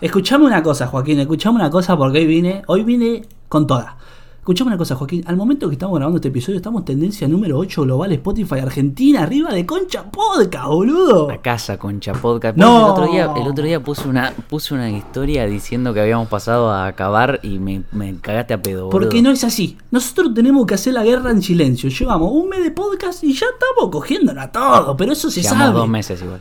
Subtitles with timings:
[0.00, 3.96] Escuchame una cosa, Joaquín, escuchame una cosa porque hoy vine, hoy vine con toda.
[4.38, 5.22] Escuchame una cosa, Joaquín.
[5.26, 9.22] Al momento que estamos grabando este episodio, estamos en tendencia número 8 global Spotify Argentina,
[9.22, 11.28] arriba de Concha Podcast, boludo.
[11.28, 12.56] La casa Concha Podcast.
[12.56, 12.78] No.
[12.78, 16.70] El otro día, el otro día puse una, puse una historia diciendo que habíamos pasado
[16.70, 18.98] a acabar y me, me cagaste a pedo, boludo.
[18.98, 19.76] Porque no es así.
[19.90, 21.90] Nosotros tenemos que hacer la guerra en silencio.
[21.90, 24.96] Llevamos un mes de podcast y ya estamos cogiéndola todo.
[24.96, 25.78] Pero eso se Llevamos sabe.
[25.78, 26.40] dos meses igual.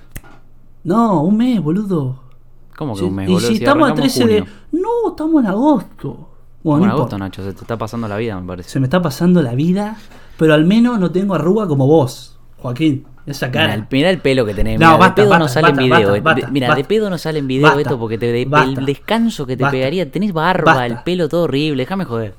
[0.86, 2.29] No, un mes, boludo.
[2.80, 3.48] ¿Cómo que un mes, y boludo?
[3.50, 4.46] si Si estamos a arrancamos 13 de.
[4.72, 6.30] No, estamos en agosto.
[6.64, 7.18] Bueno, no agosto.
[7.18, 8.70] Nacho, se te está pasando la vida, me parece.
[8.70, 9.98] Se me está pasando la vida,
[10.38, 13.06] pero al menos no tengo arruga como vos, Joaquín.
[13.26, 13.66] Esa cara.
[13.68, 14.80] Mira el, mirá el pelo que tenés.
[14.80, 16.24] No, Mira, basta, de pedo no basta, sale en basta, video.
[16.24, 16.50] basta, eh.
[16.52, 18.44] Mira, de pedo no sale en video esto porque te, de-
[18.78, 20.10] el descanso que te pegaría.
[20.10, 21.84] Tenés barba, el pelo todo horrible.
[21.84, 22.34] Déjame joder.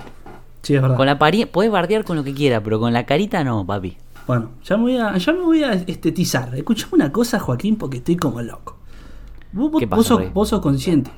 [0.63, 0.97] Sí, es verdad.
[0.97, 3.95] Con la podés bardear con lo que quieras, pero con la carita no, papi.
[4.27, 6.55] Bueno, ya me voy a, ya me voy a estetizar.
[6.55, 8.80] Escuchame una cosa, Joaquín, porque estoy como loco.
[9.53, 11.11] Vos, ¿Qué pasa, vos vos sos consciente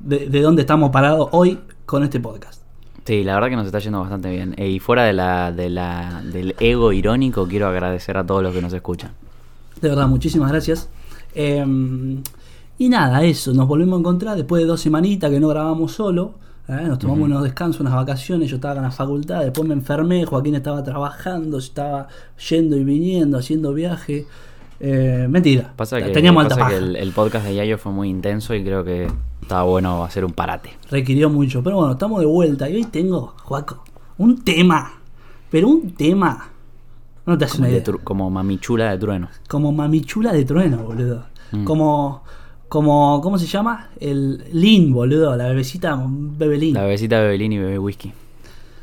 [0.00, 2.62] de, de dónde estamos parados hoy con este podcast.
[3.04, 4.54] Sí, la verdad que nos está yendo bastante bien.
[4.56, 8.54] Eh, y fuera de la, de la, del ego irónico, quiero agradecer a todos los
[8.54, 9.10] que nos escuchan.
[9.80, 10.88] De verdad, muchísimas gracias.
[11.34, 11.64] Eh,
[12.78, 16.34] y nada, eso, nos volvemos a encontrar después de dos semanitas que no grabamos solo.
[16.68, 16.84] ¿eh?
[16.86, 20.54] Nos tomamos unos descansos, unas vacaciones, yo estaba en la facultad, después me enfermé, Joaquín
[20.54, 22.08] estaba trabajando, estaba
[22.48, 24.26] yendo y viniendo, haciendo viaje.
[24.80, 26.86] Eh, mentira, Pasa que, teníamos alta pasa que paja.
[26.86, 29.08] el, el podcast de Yayo fue muy intenso y creo que
[29.42, 30.70] estaba bueno hacer un parate.
[30.90, 31.62] requirió mucho.
[31.62, 33.84] Pero bueno, estamos de vuelta y hoy tengo, Joaco,
[34.18, 34.92] un tema.
[35.50, 36.48] Pero un tema.
[37.26, 37.94] No te haces Como, una de idea.
[38.04, 39.28] como mamichula de trueno.
[39.48, 41.24] Como mamichula de trueno, boludo.
[41.52, 41.64] Mm.
[41.64, 42.22] Como,
[42.68, 43.90] como, ¿cómo se llama?
[44.00, 45.36] El Lin, boludo.
[45.36, 46.74] La bebecita Bebelín.
[46.74, 48.12] La bebecita Bebelín y bebe whisky.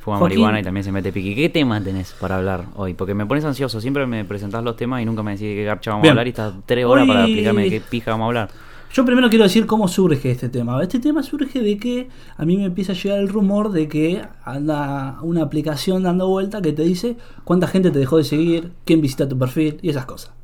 [0.07, 0.37] Fuma Joaquín.
[0.37, 1.35] marihuana y también se mete piqui.
[1.35, 2.93] ¿Qué tema tenés para hablar hoy?
[2.93, 3.81] Porque me pones ansioso.
[3.81, 6.11] Siempre me presentás los temas y nunca me decís de qué garcha vamos Bien.
[6.11, 8.49] a hablar y estás tres horas para explicarme de qué pija vamos a hablar.
[8.93, 10.81] Yo primero quiero decir cómo surge este tema.
[10.81, 14.21] Este tema surge de que a mí me empieza a llegar el rumor de que
[14.45, 19.01] anda una aplicación dando vuelta que te dice cuánta gente te dejó de seguir, quién
[19.01, 20.36] visita tu perfil y esas cosas.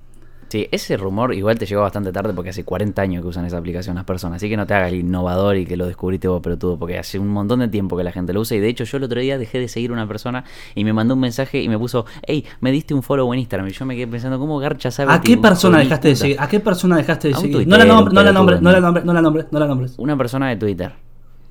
[0.54, 3.58] Sí, ese rumor igual te llegó bastante tarde porque hace 40 años que usan esa
[3.58, 4.36] aplicación las personas.
[4.36, 7.00] Así que no te hagas el innovador y que lo descubriste vos, pero todo, porque
[7.00, 8.56] hace un montón de tiempo que la gente lo usa.
[8.56, 10.44] Y de hecho, yo el otro día dejé de seguir a una persona
[10.76, 13.68] y me mandó un mensaje y me puso, hey, me diste un follow en Instagram.
[13.68, 16.38] Y yo me quedé pensando, ¿cómo Garcha sabe ¿A qué persona dejaste de seguir?
[16.40, 17.68] ¿A qué persona dejaste de seguir?
[17.68, 19.60] No la nombre, no la un nombre, no la pelotudo, nombre, no la nombre, no
[19.60, 19.96] la nombres.
[19.98, 20.92] Una persona de Twitter.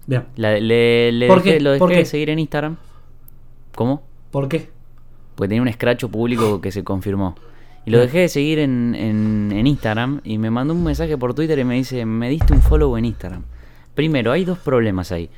[0.07, 0.27] Bien.
[0.37, 1.61] La- le le ¿Por dejé- qué?
[1.61, 1.97] lo dejé ¿Por qué?
[1.97, 2.77] de seguir en Instagram.
[3.75, 4.05] ¿Cómo?
[4.31, 4.71] ¿Por qué?
[5.35, 7.35] Porque tenía un escracho público que se confirmó.
[7.85, 8.07] Y lo Bien.
[8.09, 11.65] dejé de seguir en, en- en Instagram y me mandó un mensaje por Twitter y
[11.65, 13.43] me dice, me diste un follow en Instagram.
[13.95, 15.29] Primero, hay dos problemas ahí.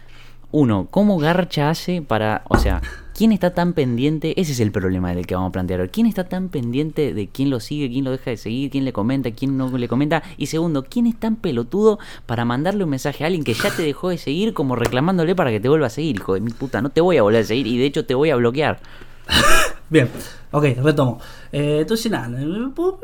[0.50, 2.42] Uno, ¿cómo Garcha hace para...
[2.48, 2.80] O sea,
[3.16, 4.40] ¿quién está tan pendiente?
[4.40, 5.88] Ese es el problema del que vamos a plantear hoy.
[5.88, 8.92] ¿Quién está tan pendiente de quién lo sigue, quién lo deja de seguir, quién le
[8.92, 10.22] comenta, quién no le comenta?
[10.36, 13.82] Y segundo, ¿quién es tan pelotudo para mandarle un mensaje a alguien que ya te
[13.82, 16.16] dejó de seguir como reclamándole para que te vuelva a seguir?
[16.16, 18.14] Hijo de mi puta, no te voy a volver a seguir y de hecho te
[18.14, 18.78] voy a bloquear.
[19.88, 20.08] Bien,
[20.50, 21.18] ok, retomo.
[21.52, 22.40] Eh, entonces, nada,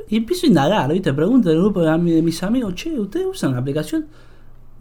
[0.08, 1.12] y empiezo a indagar, ¿viste?
[1.12, 4.06] Pregunto del grupo de, mis amigos, che, ¿ustedes usan la aplicación?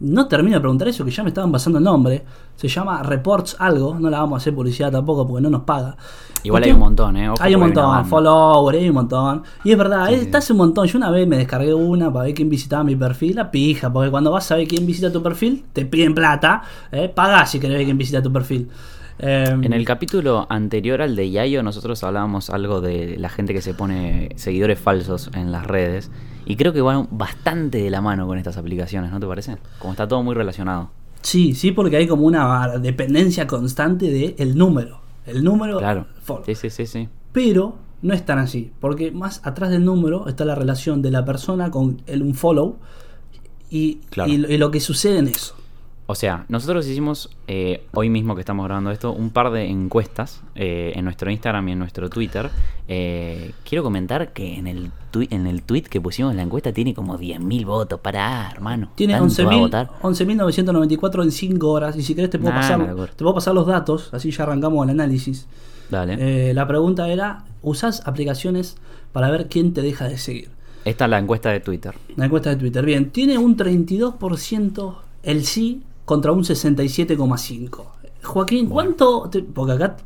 [0.00, 2.24] No termino de preguntar eso, que ya me estaban pasando el nombre.
[2.56, 5.94] Se llama Reports Algo, no la vamos a hacer publicidad tampoco porque no nos paga.
[6.42, 7.28] Igual hay un montón, ¿eh?
[7.28, 8.08] Ojo, hay un montón, banda.
[8.08, 9.42] followers, hay un montón.
[9.62, 10.14] Y es verdad, sí.
[10.14, 10.86] está hace un montón.
[10.86, 14.10] Yo una vez me descargué una para ver quién visitaba mi perfil, la pija, porque
[14.10, 17.10] cuando vas a ver quién visita tu perfil, te piden plata, ¿eh?
[17.14, 18.70] pagás si querés ver quién visita tu perfil.
[19.22, 23.60] Eh, En el capítulo anterior al de Yayo, nosotros hablábamos algo de la gente que
[23.60, 26.10] se pone seguidores falsos en las redes.
[26.46, 29.58] Y creo que van bastante de la mano con estas aplicaciones, ¿no te parece?
[29.78, 30.90] Como está todo muy relacionado.
[31.20, 35.00] Sí, sí, porque hay como una dependencia constante del el número.
[35.26, 35.78] El número.
[35.78, 36.06] Claro.
[36.22, 36.44] follow.
[36.46, 37.08] Sí, sí, sí, sí.
[37.32, 41.26] Pero no es tan así, porque más atrás del número está la relación de la
[41.26, 42.78] persona con el un follow
[43.68, 44.32] y, Claro.
[44.32, 45.54] y lo- y lo que sucede en eso.
[46.10, 50.42] O sea, nosotros hicimos, eh, hoy mismo que estamos grabando esto, un par de encuestas
[50.56, 52.50] eh, en nuestro Instagram y en nuestro Twitter.
[52.88, 57.16] Eh, quiero comentar que en el, en el tweet que pusimos la encuesta tiene como
[57.16, 58.00] 10.000 votos.
[58.00, 58.90] Pará, hermano.
[58.96, 59.90] Tiene ¿Tanto va a 11.000 votar?
[60.02, 61.96] 11.994 en 5 horas.
[61.96, 64.82] Y si querés, te puedo, Nah, pasar, te puedo pasar los datos, así ya arrancamos
[64.86, 65.46] el análisis.
[65.90, 66.52] Dale.
[66.54, 68.78] La pregunta era: ¿usás aplicaciones
[69.12, 70.50] para ver quién te deja de seguir?
[70.84, 71.94] Esta es la encuesta de Twitter.
[72.16, 72.84] La encuesta de Twitter.
[72.84, 77.84] Bien, tiene un 32% el sí contra un 67,5%.
[78.22, 79.28] Joaquín, ¿cuánto?
[79.30, 79.96] te- porque acá,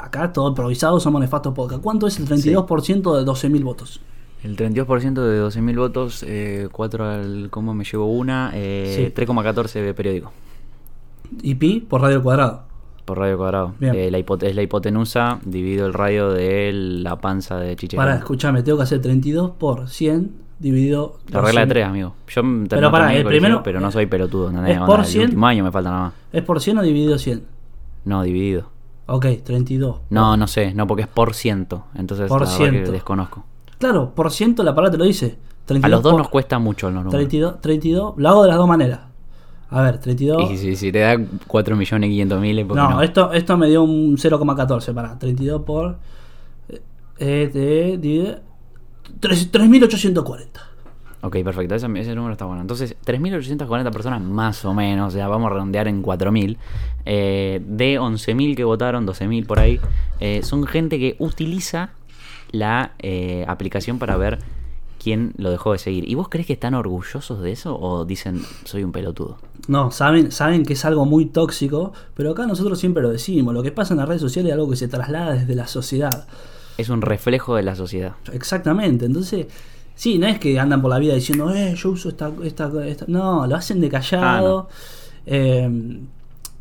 [0.00, 1.82] acá todo improvisado, somos nefastos podcast.
[1.82, 4.00] ¿Cuánto es el 32% de 12.000 votos?
[4.42, 9.12] El 32% de 12.000 votos, eh, 4 al cómo me llevo una, eh, Sí.
[9.14, 10.32] 3,14 de periódico
[11.42, 12.62] Y pi por radio cuadrado.
[13.04, 13.74] por radio cuadrado.
[13.80, 17.96] Eh, la es la hipotenusa dividido el radio de la panza de Chiche.
[17.96, 21.18] Para, escuchame, tengo que hacer 32 por 100 dividido...
[21.28, 21.68] La regla de 12.000.
[21.70, 22.14] tres, amigo.
[22.28, 24.76] Yo Pero no pará, terminé el primero- pero no soy pelotudo, ¿entendés?
[24.78, 25.24] es por el 100.
[25.24, 26.12] último año me falta nada más.
[26.32, 27.42] ¿Es por 100 o dividido 100?
[28.04, 28.70] No, dividido.
[29.06, 29.96] Ok, 32.
[30.10, 31.84] No, no sé, no, porque es por ciento.
[31.94, 32.92] Entonces, Por ciento.
[32.92, 33.44] desconozco.
[33.78, 35.36] Claro, por ciento la palabra te lo dice.
[35.66, 37.12] 32 A los dos por- nos cuesta mucho los números.
[37.12, 39.00] 32, 32, lo hago de las dos maneras.
[39.70, 40.50] A ver, 32.
[40.50, 41.16] Y si, si te da
[41.46, 43.02] 4 millones 500 mil, No, no?
[43.02, 45.96] Esto, esto me dio un 0,14 para 32 por.
[47.18, 48.40] Eh, eh, divide-
[49.20, 50.46] 3.840.
[51.24, 52.62] Ok, perfecto, ese, ese número está bueno.
[52.62, 56.56] Entonces, 3.840 personas más o menos, o sea, vamos a redondear en 4.000.
[57.04, 59.78] eh, de 11.000 que votaron, 12.000 por ahí,
[60.18, 61.90] eh, son gente que utiliza
[62.50, 64.40] la eh, aplicación para ver
[65.02, 66.08] quién lo dejó de seguir.
[66.08, 69.38] ¿Y vos crees que están orgullosos de eso o dicen, soy un pelotudo?
[69.68, 73.54] No, saben, saben que es algo muy tóxico, pero acá nosotros siempre lo decimos.
[73.54, 76.26] Lo que pasa en las redes sociales es algo que se traslada desde la sociedad.
[76.78, 78.12] Es un reflejo de la sociedad.
[78.32, 79.04] Exactamente.
[79.06, 79.46] Entonces,
[79.94, 82.30] sí, no es que andan por la vida diciendo, eh, yo uso esta.
[82.42, 83.04] esta, esta".
[83.08, 84.68] No, lo hacen de callado.
[85.26, 85.98] Eh,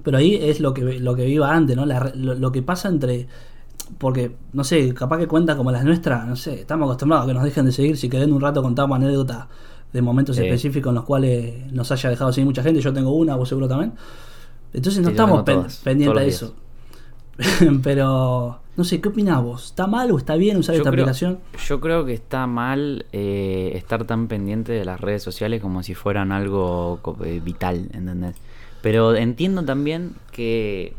[0.04, 1.86] pero ahí es lo que, lo que iba antes, ¿no?
[1.86, 3.28] La lo, lo que pasa entre.
[3.98, 7.34] Porque, no sé, capaz que cuenta como las nuestras, no sé, estamos acostumbrados a que
[7.34, 7.98] nos dejen de seguir.
[7.98, 9.48] Si querés, un rato contamos anécdotas
[9.92, 12.80] de momentos específicos en los cuales nos haya dejado seguir mucha gente.
[12.80, 13.94] Yo tengo una, vos seguro también.
[14.74, 16.56] Entonces no Sí, estamos pen- todas, pendientes de eso.
[17.84, 19.66] Pero, no sé, ¿qué opinás vos?
[19.66, 21.40] ¿Está mal o está bien usar Yo esta creo, aplicación?
[21.68, 25.94] yo creo que está mal eh, estar tan pendiente de las redes sociales como si
[25.96, 28.36] fueran algo eh, vital, ¿entendés?
[28.82, 30.94] Pero entiendo también que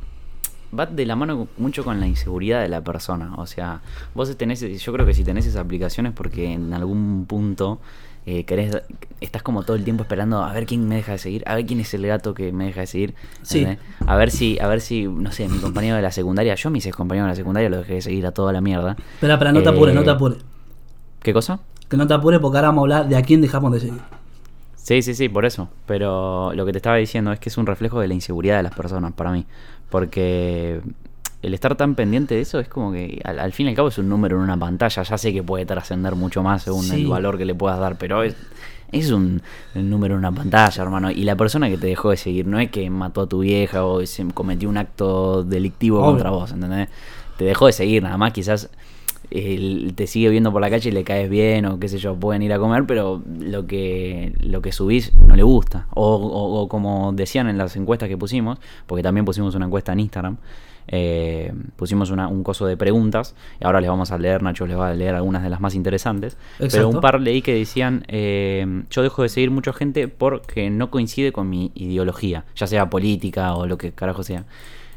[0.77, 3.35] va de la mano mucho con la inseguridad de la persona.
[3.37, 3.83] O sea,
[4.15, 7.81] vos tenés, yo creo que si tenés esa aplicación es porque en algún punto
[8.25, 8.83] eh, querés,
[9.21, 11.67] estás como todo el tiempo esperando a ver quién me deja de seguir, a ver
[11.67, 13.15] quién es el gato que me deja de seguir.
[14.07, 16.87] A ver si, a ver si, no sé, mi compañero de la secundaria, yo mis
[16.95, 18.97] compañeros de la secundaria lo dejé de seguir a toda la mierda.
[19.15, 20.39] Espera, espera, no te apures, Eh, no te apures.
[21.23, 21.61] ¿Qué cosa?
[21.89, 24.01] Que no te apures porque ahora vamos a hablar de a quién dejamos de seguir.
[24.77, 25.69] Sí, sí, sí, por eso.
[25.87, 28.65] Pero lo que te estaba diciendo es que es un reflejo de la inseguridad de
[28.65, 29.47] las personas para mí.
[29.91, 30.81] Porque
[31.43, 33.89] el estar tan pendiente de eso es como que al, al fin y al cabo
[33.89, 35.03] es un número en una pantalla.
[35.03, 37.03] Ya sé que puede trascender mucho más según Sí.
[37.03, 38.37] el valor que le puedas dar, pero es,
[38.93, 39.43] es un,
[39.75, 41.11] un número en una pantalla, hermano.
[41.11, 43.85] Y la persona que te dejó de seguir no es que mató a tu vieja
[43.85, 46.11] o se cometió un acto delictivo Obvio.
[46.13, 46.89] contra vos, ¿entendés?
[47.39, 48.71] Te dejó de seguir, nada más quizás
[49.31, 52.15] él te sigue viendo por la calle y le caes bien o qué sé yo,
[52.17, 55.87] pueden ir a comer, pero lo que lo que subís no le gusta.
[55.95, 59.93] O, o- o como decían en las encuestas que pusimos, porque también pusimos una encuesta
[59.93, 60.37] en Instagram,
[60.89, 64.77] eh, pusimos una- un coso de preguntas, y ahora les vamos a leer, Nacho les
[64.79, 68.83] va a leer algunas de las más interesantes, pero un par leí que decían, eh,
[68.91, 73.55] yo dejo de seguir mucha gente porque no coincide con mi ideología, ya sea política
[73.55, 74.45] o lo que carajo sea.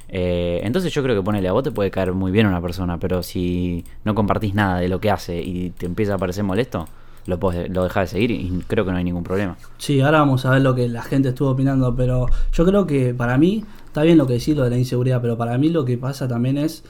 [0.08, 3.00] Eh, entonces yo creo que ponele a vos te puede caer muy bien una persona,
[3.00, 6.88] pero si no compartís nada de lo que hace y te empieza a parecer molesto,
[7.26, 9.58] lo, podés, lo dejás de seguir y creo que no hay ningún problema.
[9.78, 13.14] Sí, ahora vamos a ver lo que la gente estuvo opinando, pero yo creo que
[13.14, 15.86] para mí, está bien lo que decís, lo de la inseguridad, pero para mí lo
[15.86, 16.84] que pasa también es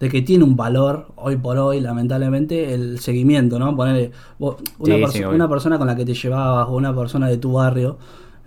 [0.00, 3.74] de que tiene un valor hoy por hoy, lamentablemente, el seguimiento, ¿no?
[3.76, 5.36] Poner una, Sí, perso- sí, obvio.
[5.36, 7.96] una persona con la que te llevabas o una persona de tu barrio,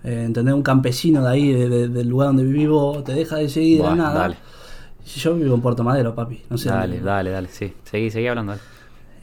[0.04, 0.54] eh, ¿entendés?
[0.54, 2.68] Un campesino de ahí, de- de- del lugar donde vivís,
[3.04, 4.20] te deja de seguir de Buah, nada.
[4.20, 4.36] dale.
[5.16, 6.68] Yo vivo en Puerto Madero, papi, no sé.
[6.68, 7.72] dale, dónde- dale, dale, sí.
[7.84, 8.52] Seguí, seguí hablando.
[8.52, 8.62] dale.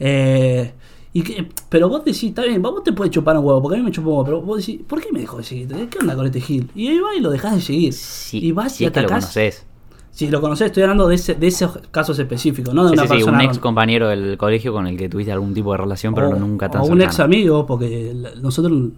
[0.00, 0.72] Eh,
[1.12, 3.78] y que, pero vos decís, está bien, vos te puedes chupar un huevo, porque a
[3.78, 5.68] mí me chupa un huevo, pero vos decís, ¿por qué me dejó de seguir?
[5.88, 6.70] ¿Qué onda con este Gil?
[6.74, 7.92] Y ahí va y lo dejás de seguir.
[7.92, 9.64] Sí, y vas si y es que lo conoces.
[10.10, 13.02] Si lo conocés, estoy hablando de, ese, de esos casos específicos, no de Sí, una
[13.02, 13.44] sí, sí, un persona.
[13.44, 16.68] ex compañero del colegio con el que tuviste algún tipo de relación, pero o, nunca
[16.68, 18.90] tan o un ex amigo, porque nosotros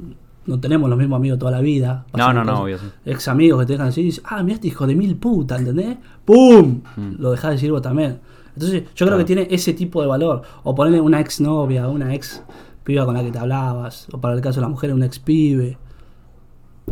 [0.47, 2.07] no tenemos los mismos amigos toda la vida.
[2.17, 2.87] No, no, no, obvio, sí.
[3.05, 5.99] Ex amigos que te dejan decir, ah, mira este hijo de mil puta, ¿entendés?
[6.25, 6.81] ¡Pum!
[6.97, 7.17] Mm.
[7.19, 8.19] Lo dejás de decir vos también.
[8.55, 10.43] Entonces, yo creo que tiene ese tipo de valor.
[10.65, 12.43] O ponerle una ex novia, una ex
[12.85, 15.19] piba con la que te hablabas, o para el caso de la mujer, un ex
[15.19, 15.79] pibe.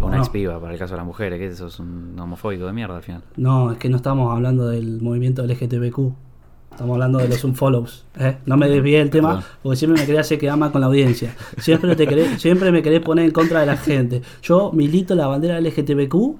[0.00, 0.22] O Una No.
[0.22, 2.96] ex piba, para el caso de las mujeres, que eso es un homofóbico de mierda
[2.96, 3.22] al final.
[3.36, 6.12] No, es que no estamos hablando del movimiento LGTBQ.
[6.70, 8.06] Estamos hablando de los unfollows.
[8.20, 8.36] ¿eh?
[8.46, 11.34] No me desvíe el tema, porque siempre me querés hacer quedar mal con la audiencia.
[11.58, 14.22] Siempre, te querés- siempre me querés poner en contra de la gente.
[14.42, 16.36] Yo milito la bandera LGTBQ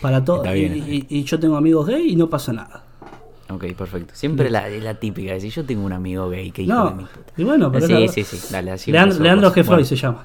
[0.00, 0.42] para todo.
[0.54, 2.84] Y yo tengo amigos gay y no pasa nada.
[3.48, 4.12] Ok, perfecto.
[4.14, 6.94] Siempre la, es la típica, decir yo tengo un amigo gay, que hijo No, de
[6.96, 7.32] mi puta.
[7.36, 9.48] y bueno, pero sí, la- sí, sí, dale, así Leandro, Leandro.
[9.50, 9.52] G.
[9.54, 9.84] Freud Bueno.
[9.84, 10.24] se llama.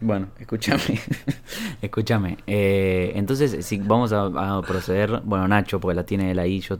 [0.00, 0.82] Bueno, escúchame.
[1.82, 2.38] escúchame.
[2.46, 4.26] Eh, entonces, si vamos a,
[4.58, 5.20] a proceder.
[5.24, 6.76] Bueno, Nacho, porque la tiene él ahí, yo,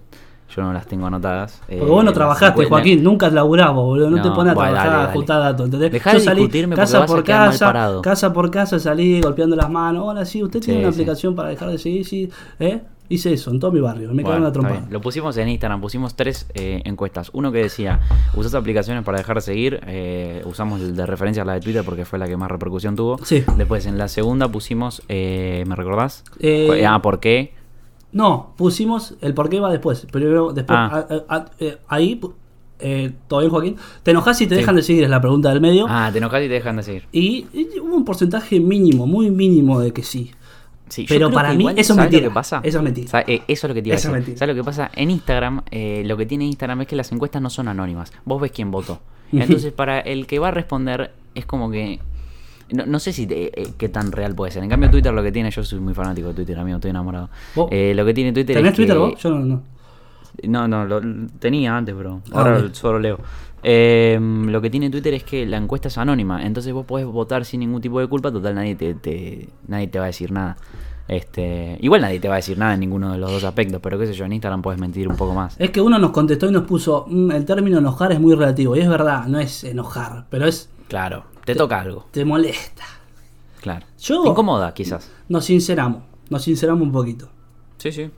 [0.55, 1.63] yo no las tengo anotadas.
[1.67, 4.11] Porque vos no Eh, trabajaste, Joaquín, nunca laburás vos, boludo.
[4.11, 5.13] No, te No, pones a bueno, trabajar, dale, a dale.
[5.17, 5.93] juntar datos, ¿entendés?
[5.93, 8.03] Dejá Yo de salí discutirme porque casa vas a por mal casa, parado.
[8.03, 10.05] casa por casa salí golpeando las manos.
[10.07, 10.97] Hola, sí, usted tiene una sí.
[10.97, 12.29] aplicación para dejar de seguir, sí.
[12.59, 12.83] ¿Eh?
[13.09, 14.09] Hice eso en todo mi barrio.
[14.09, 14.87] Me Bueno, cagaron la trompa.
[14.91, 17.31] Lo pusimos en Instagram, pusimos tres eh, encuestas.
[17.35, 18.01] Uno que decía,
[18.35, 19.81] ¿usas aplicaciones para dejar de seguir?
[19.87, 23.19] Eh, usamos de referencia la de Twitter porque fue la que más repercusión tuvo.
[23.23, 23.45] Sí.
[23.59, 26.25] Después en la segunda pusimos, eh, ¿me recordás?
[26.41, 27.53] Eh, ah, ¿por qué?
[28.13, 30.07] No, pusimos el por qué va después.
[30.11, 31.07] Primero, después, Ah.
[31.29, 32.19] a- a- eh, ahí,
[32.79, 33.77] eh, todo bien, Joaquín.
[34.03, 34.61] ¿Te enojas si te Sí.
[34.61, 35.05] dejan de seguir?
[35.05, 35.87] Es la pregunta del medio.
[35.89, 37.03] Ah, te enojas y te dejan de seguir.
[37.13, 40.31] Y, y hubo un porcentaje mínimo, muy mínimo de que sí.
[40.89, 42.29] Sí, Pero para mí igual, eso es ¿sabes mentira.
[42.29, 42.61] que pasa?
[42.63, 43.25] Eso es mentira.
[43.27, 44.13] Eh, eso es lo que te iba a Eso es decir.
[44.29, 44.39] mentira.
[44.39, 44.91] ¿Sabes lo que pasa?
[44.95, 48.13] En Instagram, eh, lo que tiene Instagram es que las encuestas no son anónimas.
[48.25, 49.01] Vos ves quién votó.
[49.33, 51.99] Entonces, para el que va a responder, es como que.
[52.71, 54.63] No, no sé si te- eh, qué tan real puede ser.
[54.63, 57.29] En cambio, Twitter lo que tiene, yo soy muy fanático de Twitter, amigo, estoy enamorado.
[57.55, 59.23] ¿Vos Eh, lo que tiene Twitter ¿Tenés es Twitter que- vos?
[59.23, 59.63] Yo no, no.
[60.43, 61.01] No, no, lo
[61.39, 62.73] tenía antes, pero Ah, ahora ok.
[62.75, 63.19] solo leo.
[63.63, 67.45] Eh, lo que tiene Twitter es que la encuesta es anónima, entonces vos podés votar
[67.47, 70.57] sin ningún tipo de culpa, total nadie te, te- nadie te va a decir nada.
[71.07, 73.99] Este, igual nadie te va a decir nada en ninguno de los dos aspectos, pero
[73.99, 75.55] qué sé yo, en Instagram puedes mentir un poco más.
[75.59, 78.75] Es que uno nos contestó y nos puso, "Mm, el término enojar es muy relativo.
[78.77, 82.85] Y es verdad, no es enojar, pero es, Claro, te toca algo, te molesta.
[83.61, 83.85] claro.
[83.99, 85.11] Yo- Te incomoda, quizás.
[85.29, 87.29] Nos sinceramos, nos sinceramos un poquito.
[87.79, 88.11] Sí, sí.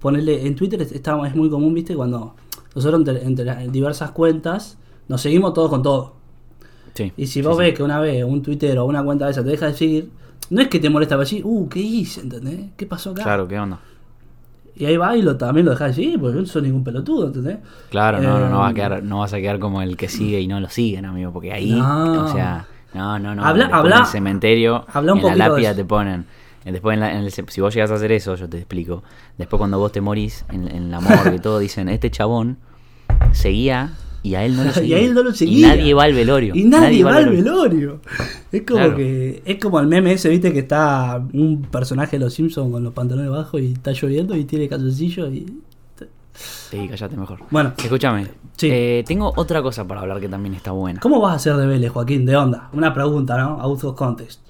[0.00, 2.34] Ponerle, en Twitter es- está- es muy común, viste, cuando
[2.74, 4.78] nosotros entre, entre las diversas cuentas
[5.08, 6.14] nos seguimos todos con todo.
[6.94, 7.62] sí Y si sí, vos sí.
[7.64, 10.10] ves que una vez un Twitter o una cuenta de esa te deja de seguir,
[10.50, 12.20] no es que te molesta, pero decís, uh, ¿qué hice?
[12.22, 12.70] ¿Entendés?
[12.76, 13.22] ¿Qué pasó acá?
[13.22, 13.78] Claro, ¿qué onda?
[14.76, 16.82] Y ahí va y lo, también lo dejas de seguir, porque yo no soy ningún
[16.82, 17.58] pelotudo, ¿entendés?
[17.90, 20.08] Claro, no, no, no, va a Eh, quedar, no vas a quedar como el que
[20.08, 22.24] sigue y no lo siguen, amigo, porque ahí, No.
[22.24, 23.44] o sea, no, no, no.
[23.44, 26.24] Habla- habla- en el cementerio, habla un en la lápida te ponen.
[26.64, 29.02] Después, en la- en el ce- si vos llegas a hacer eso, yo te explico.
[29.38, 32.58] Después, cuando vos te morís en, en la morgue y todo, dicen: Este chabón
[33.32, 34.98] seguía y a él no lo Y a seguía.
[34.98, 35.68] él no lo Y seguía.
[35.68, 36.54] nadie va al velorio.
[36.54, 38.00] Y nadie, va al velorio.
[38.52, 38.96] Es como Claro.
[38.96, 39.42] que.
[39.46, 42.92] Es como el meme ese, viste, que está un personaje de los Simpsons con los
[42.92, 45.46] pantalones bajos y está lloviendo y tiene calzoncillo y.
[46.32, 47.40] Sí, callate mejor.
[47.50, 48.28] Bueno, Escúchame.
[48.56, 48.68] Sí.
[48.70, 51.00] eh, tengo otra cosa para hablar que también está buena.
[51.00, 52.24] ¿cómo vas a hacer de Vélez, Joaquín?
[52.24, 52.70] De onda.
[52.72, 53.60] Una pregunta, ¿no?
[53.60, 54.40] Out of context.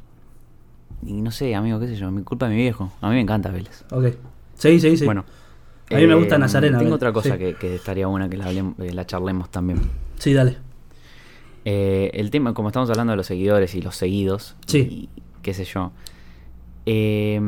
[1.04, 2.92] Y no sé, amigo, qué sé yo, mi culpa de mi viejo.
[3.00, 3.84] A mí me encanta Vélez.
[3.90, 4.14] Ok.
[4.54, 5.06] Seguí, seguí, seguí.
[5.06, 5.24] Bueno.
[5.90, 7.38] A mí me eh, gusta Nazarena, Tengo otra cosa sí.
[7.38, 9.80] que, que estaría buena que la, eh, la charlemos también.
[10.18, 10.58] Sí, dale.
[11.64, 15.08] Eh, el tema, como estamos hablando de los seguidores y los seguidos, Sí.
[15.16, 15.92] y qué sé yo.
[16.86, 17.40] Eh,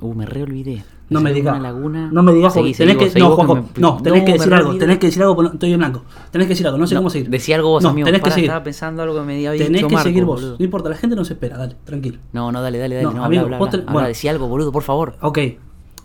[0.00, 0.84] uh, me reolvidé.
[1.10, 1.58] No me digas.
[1.60, 4.76] No me digas, Seguí, Tenés que, no, Juanjo, me- no, tenés que decir algo.
[4.76, 6.04] Tenés que decir algo, estoy en blanco.
[6.30, 7.30] Tenés que decir algo, no sé No, cómo seguir.
[7.30, 8.04] Decí algo vos, no, amigo.
[8.06, 8.44] tenés que seguir.
[8.50, 10.40] Estaba pensando algo que me había Tenés que Marco, seguir vos.
[10.40, 10.56] boludo.
[10.58, 12.18] No importa, la gente no se espera, dale, tranquilo.
[12.32, 13.06] No, no, dale, dale, dale.
[13.06, 14.08] No, No, amigo, habla, vos habla, bueno.
[14.08, 15.16] decí algo, boludo, por favor.
[15.22, 15.38] Ok.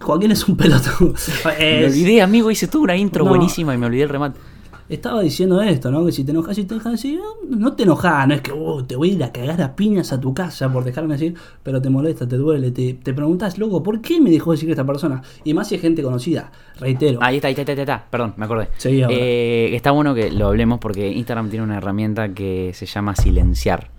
[0.01, 1.13] Joaquín es un pelotudo.
[1.60, 4.39] Me olvidé, amigo, hice toda una intro buenísima y me olvidé el remate.
[4.89, 6.05] Estaba diciendo esto, ¿no?
[6.05, 8.51] Que si te enojas y te dejas decir, no, no te enojas, no es que
[8.51, 11.35] "Oh, te voy a ir a cagar a piñas a tu casa por dejarme decir,
[11.63, 14.85] pero te molesta, te duele, te, te preguntas, loco, ¿por qué me dejó decir esta
[14.85, 15.21] persona?
[15.43, 17.19] Y más si es gente conocida, reitero.
[17.21, 18.05] Ahí está, ahí está, ahí está, ahí está.
[18.09, 18.67] Perdón, me acordé.
[19.03, 19.07] Ahora.
[19.17, 23.89] Eh, está bueno que lo hablemos porque Instagram tiene una herramienta que se llama silenciar.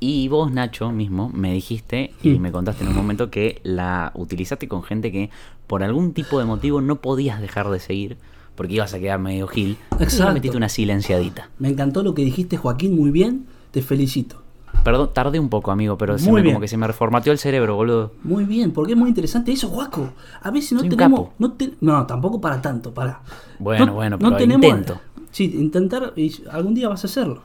[0.00, 2.40] Y vos, Nacho, mismo, me dijiste y Mm.
[2.40, 5.30] me contaste en un momento que la utilizaste con gente que
[5.68, 8.16] por algún tipo de motivo no podías dejar de seguir
[8.54, 9.76] porque ibas a quedar medio gil.
[10.00, 10.34] Exacto.
[10.34, 11.50] metiste una silenciadita.
[11.58, 14.42] Me encantó lo que dijiste, Joaquín, muy bien, te felicito.
[14.84, 17.76] Perdón, tardé un poco, amigo, pero se me, como que se me reformateó el cerebro,
[17.76, 18.12] boludo.
[18.24, 20.12] Muy bien, porque es muy interesante eso, Juaco.
[20.42, 21.28] A veces no Soy tenemos.
[21.38, 23.20] No, te- no, tampoco para tanto, para.
[23.58, 25.00] Bueno, No- bueno, no pero tenemos- intento.
[25.30, 27.42] Sí, intentar y algún día vas a hacerlo.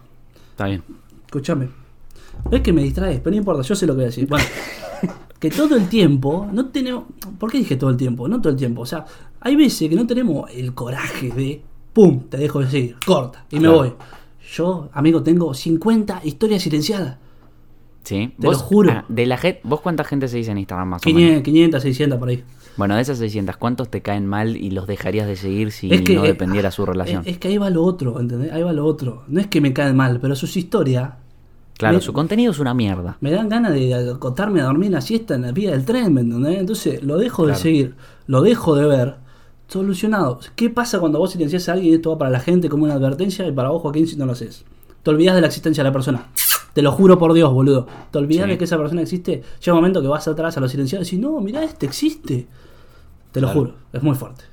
[0.51, 0.83] Está bien.
[1.25, 1.69] Escúchame.
[2.49, 4.27] Ves que me distraes, pero no importa, yo sé lo que voy a decir.
[4.27, 4.45] Bueno,
[5.39, 7.03] que todo el tiempo no tenemos.
[7.37, 8.27] ¿Por qué dije todo el tiempo?
[8.27, 8.81] No todo el tiempo.
[8.81, 9.05] O sea,
[9.41, 11.61] hay veces que no tenemos el coraje de.
[11.93, 12.21] ¡Pum!
[12.29, 13.93] Te dejo de seguir, corta, y me voy.
[14.53, 17.17] Yo, amigo, tengo 50 historias silenciadas.
[18.03, 18.33] ¿Sí?
[18.39, 18.91] Te lo juro.
[18.91, 21.19] ah, de la gente, ¿Vos cuánta gente se dice en Instagram más o menos?
[21.19, 22.43] 500, 500, 600 por ahí.
[22.77, 26.03] Bueno, de esas 600, ¿cuántos te caen mal y los dejarías de seguir si Es
[26.03, 27.23] que, no eh, dependiera su relación?
[27.25, 28.53] Es, es que ahí va lo otro, ¿entendés?
[28.53, 29.23] Ahí va lo otro.
[29.27, 31.13] No es que me caen mal, pero sus historias
[31.77, 33.17] claro, me- su contenido es una mierda.
[33.19, 36.21] me dan ganas de acotarme a dormir la siesta en la vía del tren, ¿me
[36.21, 36.59] entendés?
[36.59, 37.57] Entonces lo dejo Claro.
[37.57, 37.95] de seguir,
[38.27, 39.15] lo dejo de ver.
[39.67, 40.39] Solucionado.
[40.55, 42.93] ¿Qué pasa cuando vos silencias a alguien y esto va para la gente como una
[42.93, 44.63] advertencia y para vos, Joaquín, si no lo haces?
[45.03, 46.27] Te olvidás de la existencia de la persona.
[46.73, 47.87] Te lo juro por Dios, boludo.
[48.11, 48.51] Te olvidás Sí.
[48.51, 49.41] de que esa persona existe.
[49.59, 52.47] Llega un momento que vas atrás a los silenciados y decís, no, mirá, este existe.
[53.31, 54.43] Te lo juro, es muy fuerte.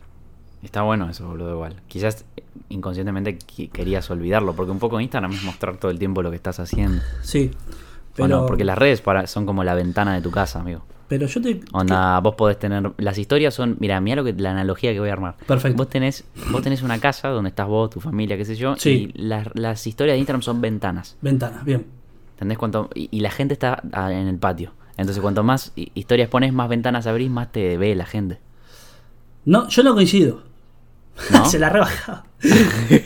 [0.62, 1.76] Está bueno eso, boludo, igual.
[1.86, 2.24] Quizás
[2.70, 3.38] inconscientemente
[3.72, 7.02] querías olvidarlo, porque un poco Instagram es mostrar todo el tiempo lo que estás haciendo.
[7.22, 7.50] Sí.
[7.52, 8.46] ¿O Pero, no?
[8.46, 10.82] Porque las redes para, son como la ventana de tu casa, amigo.
[11.08, 11.60] Pero yo te.
[11.72, 12.92] Onda, vos podés tener.
[12.98, 13.76] Las historias son.
[13.80, 15.36] Mira, mira lo que, la analogía que voy a armar.
[15.46, 15.76] Perfecto.
[15.76, 18.76] Vos tenés, vos tenés una casa donde estás vos, tu familia, qué sé yo.
[18.76, 19.12] Sí.
[19.14, 21.16] Y las, las historias de Instagram son ventanas.
[21.20, 21.86] Ventana, bien.
[22.32, 22.90] ¿Entendés cuánto?
[22.94, 24.72] Y, y la gente está ah, en el patio.
[24.96, 28.38] Entonces, cuanto más hi- historias pones, más ventanas abrís, más te ve la gente.
[29.44, 30.42] No, yo no coincido.
[31.30, 31.44] ¿No?
[31.48, 32.24] Se la rebajaba.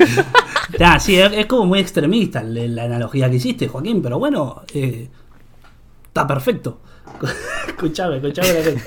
[0.78, 4.62] Nah, sí, es, es como muy extremista la, la analogía que hiciste, Joaquín, pero bueno,
[4.75, 5.09] eh,
[6.09, 6.81] está perfecto.
[7.79, 8.83] escuchame, escuchame, la gente.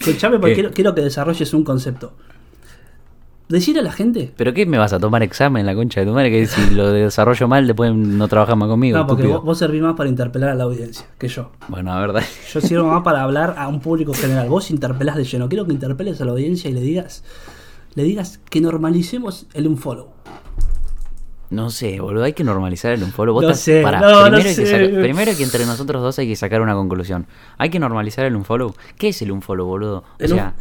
[0.00, 2.12] escuchame porque quiero, quiero que desarrolles un concepto.
[3.48, 4.32] Decir a la gente.
[4.36, 6.32] ¿Pero qué me vas a tomar examen la concha de tu madre?
[6.32, 8.98] Que si lo desarrollo mal, después no trabajas más conmigo.
[8.98, 11.52] No, porque vos, vos servís más para interpelar a la audiencia que yo.
[11.68, 12.26] Bueno, a ver, dale.
[12.52, 14.48] Yo sirvo más para hablar a un público general.
[14.48, 15.48] Vos interpelás de lleno.
[15.48, 17.22] Quiero que interpeles a la audiencia y le digas,
[17.94, 20.08] le digas que normalicemos el unfollow.
[21.48, 23.34] No sé, boludo, hay que normalizar el unfollow.
[23.34, 26.26] Vos No estás- sé, pará, no, no primero, hay que primero entre nosotros dos hay
[26.26, 27.26] que sacar una conclusión.
[27.58, 28.74] Hay que normalizar el unfollow.
[28.98, 30.04] ¿Qué es el unfollow, boludo?
[30.22, 30.54] O sea,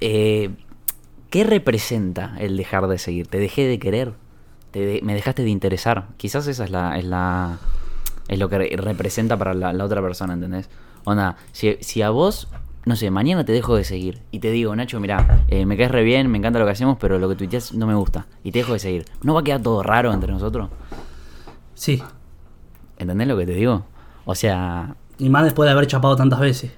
[0.00, 0.50] eh,
[1.30, 3.26] ¿qué representa el dejar de seguir?
[3.26, 4.12] ¿Te dejé de querer?
[4.70, 6.08] ¿Te de- ¿Me dejaste de interesar?
[6.16, 6.98] Quizás esa es la...
[6.98, 7.58] Es, la,
[8.28, 10.68] es lo que re- representa para la, la otra persona, ¿entendés?
[11.04, 12.48] Onda, si, si a vos,
[12.86, 16.02] no sé, mañana te dejo de seguir y te digo, Nacho, mira, me caes re
[16.04, 18.60] bien, me encanta lo que hacemos, pero lo que tuiteas no me gusta y te
[18.60, 20.70] dejo de seguir, ¿no va a quedar todo raro entre nosotros?
[21.74, 22.02] Sí.
[22.98, 23.84] ¿Entendés lo que te digo?
[24.24, 26.70] O sea, Y más después de haber chapado tantas veces.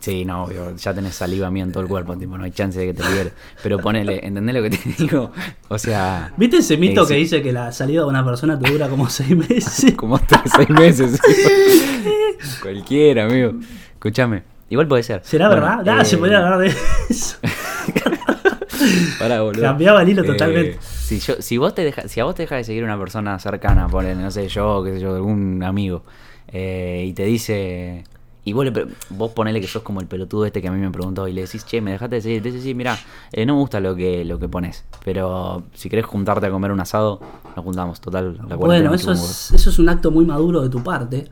[0.00, 2.78] sí, no, obvio, ya tenés saliva mía en todo el cuerpo, tipo, no hay chance
[2.78, 3.32] de que te liberes.
[3.62, 5.32] Pero ponele, ¿entendés lo que te digo?
[5.68, 7.20] O sea, ¿Viste ese mito Eh, que sí.
[7.20, 9.94] dice que la salida de una persona te dura como seis meses?
[9.96, 11.20] como hasta seis meses.
[12.62, 13.52] Cualquiera, amigo.
[13.94, 14.42] Escúchame.
[14.68, 15.20] Igual puede ser.
[15.24, 15.84] ¿Será Bueno, verdad?
[15.84, 16.66] Nada, eh, se podría hablar de
[17.08, 17.36] eso.
[19.18, 19.62] Pará, boludo.
[19.62, 20.78] Cambiaba el hilo Eh, totalmente.
[20.80, 23.38] Si, yo, si, vos te deja, si a vos te deja de seguir una persona
[23.38, 26.02] cercana, ponele, no sé, yo, qué sé yo, algún amigo,
[26.48, 28.04] eh, y te dice.
[28.44, 30.90] Y vos, le, vos ponele que sos como el pelotudo este que a mí me
[30.90, 32.42] preguntó y le decís, che, me dejaste de seguir.
[32.42, 32.96] Te dice, sí, mira,
[33.36, 36.78] no me gusta lo que, lo que pones, pero si querés juntarte a comer un
[36.78, 37.20] asado,
[37.56, 38.38] nos juntamos, total.
[38.48, 41.28] La Bueno, eso es, eso es un acto muy maduro de tu parte.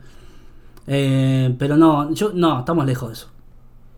[0.87, 3.27] Eh, pero no, yo, no, estamos lejos de eso.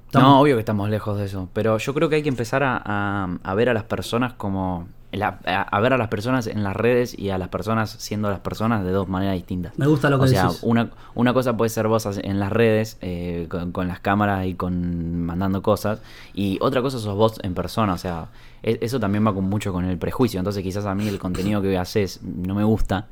[0.07, 2.63] Estamos- No, obvio que estamos lejos de eso, pero yo creo que hay que empezar
[2.63, 4.87] a, a- a ver a las personas como...
[5.11, 8.29] la- a, a ver a las personas en las redes y a las personas siendo
[8.29, 9.77] las personas de dos maneras distintas.
[9.77, 10.59] Me gusta lo que O sea, decís.
[10.63, 14.53] una, una cosa puede ser vos en las redes eh, con, con las cámaras y
[14.53, 16.01] con mandando cosas
[16.33, 18.27] y otra cosa sos vos en persona, o sea,
[18.63, 21.61] e- eso también va con mucho con el prejuicio, entonces quizás a mí el contenido
[21.61, 23.07] que haces no me gusta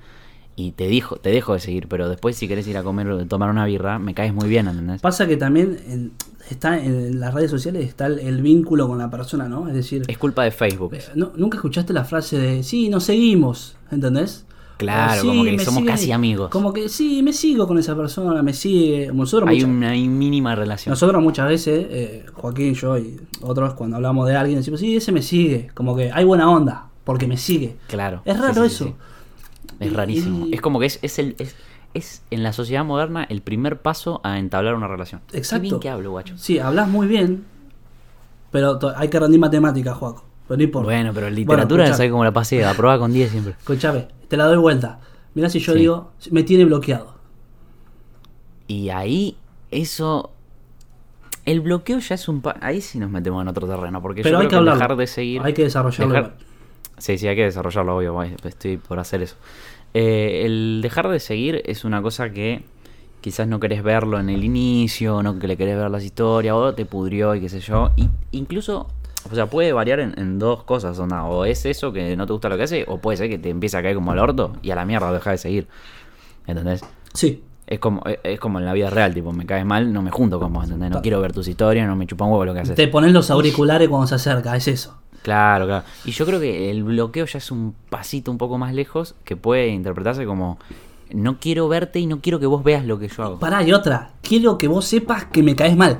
[0.55, 3.25] y te dijo, te dejo de seguir, pero después si querés ir a comer o
[3.25, 5.01] tomar una birra, me caes muy bien, ¿entendés?
[5.01, 6.11] Pasa que también en-
[6.49, 9.67] está en las redes sociales está el, el vínculo con la persona, ¿no?
[9.67, 10.93] Es decir, Es culpa de Facebook.
[10.93, 14.45] eh, ¿no- nunca escuchaste la frase de sí, nos seguimos, ¿entendés?
[14.77, 16.49] Claro, O, "Sí, como que somos sigue", casi amigos.
[16.49, 19.09] Como que sí, me sigo con esa persona, me sigue.
[19.13, 20.91] Nosotros, Hay muchas- una hay mínima relación.
[20.91, 25.13] nosotros muchas veces, eh, Joaquín, yo y otros, cuando hablamos de alguien, decimos, sí, ese
[25.13, 25.69] me sigue.
[25.73, 27.77] Como que hay buena onda, porque me sigue.
[27.87, 28.21] Claro.
[28.25, 28.95] Es raro sí, sí, eso.
[29.79, 30.47] Es rarísimo.
[30.47, 31.55] y- Es como que es, es el es,
[31.93, 35.21] es en la sociedad moderna el primer paso a entablar una relación.
[35.33, 35.61] Exacto.
[35.63, 36.37] Qué bien que hablo, guacho.
[36.37, 37.45] Sí, hablas muy bien,
[38.51, 40.25] pero hay que rendir matemáticas, Juaco.
[40.47, 40.85] Pero no importa.
[40.85, 43.53] Bueno, pero en literatura escuchame, sabe cómo la pasé, aprobada con 10 siempre.
[43.57, 44.99] Escuchame, te la doy vuelta.
[45.33, 45.79] Mirá si yo Sí.
[45.79, 47.15] digo, me tiene bloqueado.
[48.67, 49.37] Y ahí,
[49.71, 50.31] eso.
[51.45, 52.41] El bloqueo ya es un.
[52.41, 54.01] pa- Ahí sí nos metemos en otro terreno.
[54.01, 54.79] Porque Pero yo hay creo que que, hablarlo.
[54.81, 55.41] dejar de seguir.
[55.43, 56.13] Hay que desarrollarlo.
[56.13, 56.37] dejar-.
[56.97, 58.21] Sí, sí, hay que desarrollarlo, obvio.
[58.43, 59.35] Estoy por hacer eso.
[59.93, 62.63] Eh, el dejar de seguir es una cosa que
[63.21, 66.73] quizás no querés verlo en el inicio, no que le querés ver las historias, o
[66.73, 67.91] te pudrió y qué sé yo.
[67.95, 68.87] Y incluso,
[69.31, 70.99] o sea, puede variar en, dos cosas.
[70.99, 73.37] onda, O es eso que no te gusta lo que hace, o puede ser que
[73.37, 75.67] te empiece a caer como el orto y a la mierda deja de seguir.
[76.45, 76.83] ¿Entendés?
[77.13, 80.11] Sí, Es como, es- como en la vida real, tipo, me caes mal, no me
[80.11, 80.91] junto con vos, ¿entendés?
[80.91, 82.75] No quiero ver tus historias, no me chupa un huevo lo que haces.
[82.75, 84.97] te pones los auriculares cuando se acerca, es eso.
[85.23, 85.83] Claro, claro.
[86.05, 89.35] Y yo creo que el bloqueo ya es un pasito un poco más lejos que
[89.35, 90.59] puede interpretarse como
[91.11, 93.39] no quiero verte y no quiero que vos veas lo que yo hago.
[93.39, 95.99] Pará, y otra, quiero que vos sepas que me caes mal.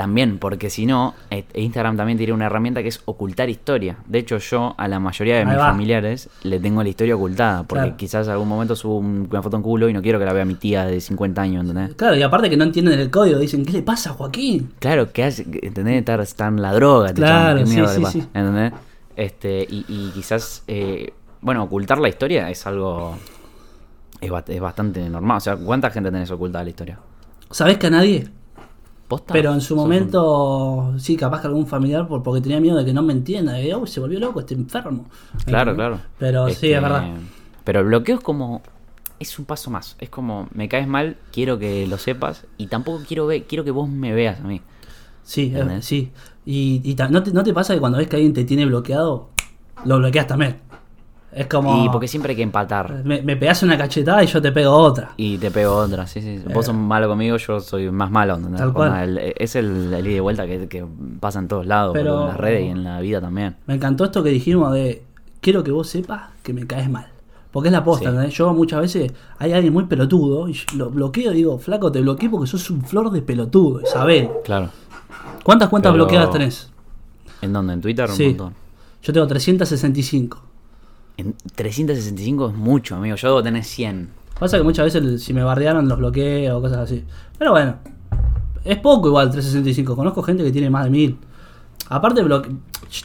[0.00, 3.98] También, porque si no, eh, Instagram también tiene una herramienta que es ocultar historia.
[4.06, 5.66] De hecho, yo a la mayoría de Ahí mis va.
[5.66, 7.96] familiares le tengo la historia ocultada, porque Claro.
[7.98, 10.46] quizás algún momento subo un- una foto en culo y no quiero que la vea
[10.46, 11.94] mi tía de 50 años, ¿entendés?
[11.96, 14.72] Claro, y aparte que no entienden el código, dicen, ¿qué le pasa, Joaquín?
[14.78, 15.98] Claro, que hace, ¿entendés?
[15.98, 18.28] Estar, está en la droga, Claro, chabón, ¿qué sí, sí, sí.
[18.32, 18.72] ¿Entendés?
[19.16, 23.18] Este, y, y quizás, eh, bueno, ocultar la historia es algo,
[24.18, 25.36] es, es bastante normal.
[25.36, 26.98] O sea, ¿cuánta gente tenés ocultada la historia?
[27.50, 28.28] ¿Sabés que a nadie?
[29.10, 29.32] ¿Posta?
[29.34, 32.84] Pero en su un- momento, sí, capaz que algún familiar, por, porque tenía miedo de
[32.84, 33.54] que no me entienda.
[33.54, 35.06] De, "Uy, se volvió loco, este enfermo.
[35.44, 36.00] Claro, claro.
[36.18, 37.04] Pero sí, Este, es verdad.
[37.64, 38.62] Pero el bloqueo es como,
[39.18, 39.96] es un paso más.
[39.98, 43.72] Es como, me caes mal, quiero que lo sepas y tampoco quiero ver, quiero que
[43.72, 44.62] vos me veas a mí.
[45.24, 46.12] Sí, eh, sí.
[46.46, 48.64] Y, y ta- ¿no, te, ¿no te pasa que cuando ves que alguien te tiene
[48.64, 49.28] bloqueado,
[49.84, 50.56] lo bloqueas también?
[51.32, 51.84] Es como.
[51.84, 53.04] Y porque siempre hay que empatar.
[53.04, 55.12] Me, me pegás una cachetada y yo te pego otra.
[55.16, 56.40] Y te pego otra, sí, sí.
[56.52, 58.36] Vos sos malo conmigo, yo soy más malo.
[58.36, 58.40] Eh.
[58.56, 59.18] Tal cual.
[59.18, 60.84] El- es el, el ida y vuelta que, que
[61.20, 63.56] pasa en todos lados, Pero- en las redes y en la vida también.
[63.66, 65.04] Me encantó esto que dijimos de.
[65.40, 67.06] Quiero que vos sepas que me caes mal.
[67.52, 68.30] Porque es la posta, Sí.
[68.32, 72.28] Yo muchas veces hay alguien muy pelotudo y lo bloqueo y digo, flaco, te bloqueé
[72.28, 74.28] porque sos un flor de pelotudo, Isabel.
[74.44, 74.68] Claro.
[75.42, 76.70] ¿Cuántas cuentas Pero- bloqueadas tenés?
[77.42, 77.72] ¿En dónde?
[77.74, 78.08] ¿En Twitter?
[78.10, 78.22] Sí.
[78.24, 78.54] Un montón.
[79.02, 80.42] Yo tengo 365.
[81.20, 83.16] En 365 es mucho, amigo.
[83.16, 84.08] Yo debo tener 100.
[84.38, 87.04] Pasa que muchas veces si me bardearon los bloqueo o cosas así.
[87.38, 87.76] Pero bueno,
[88.64, 89.94] es poco igual 365.
[89.96, 91.18] Conozco gente que tiene más de 1000.
[91.90, 92.22] Aparte,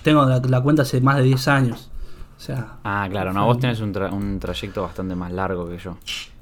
[0.04, 1.90] tengo la, la cuenta hace más de 10 años.
[2.38, 5.78] O sea, Ah, claro, no, vos tenés un, tra- un trayecto bastante más largo que
[5.78, 5.98] yo.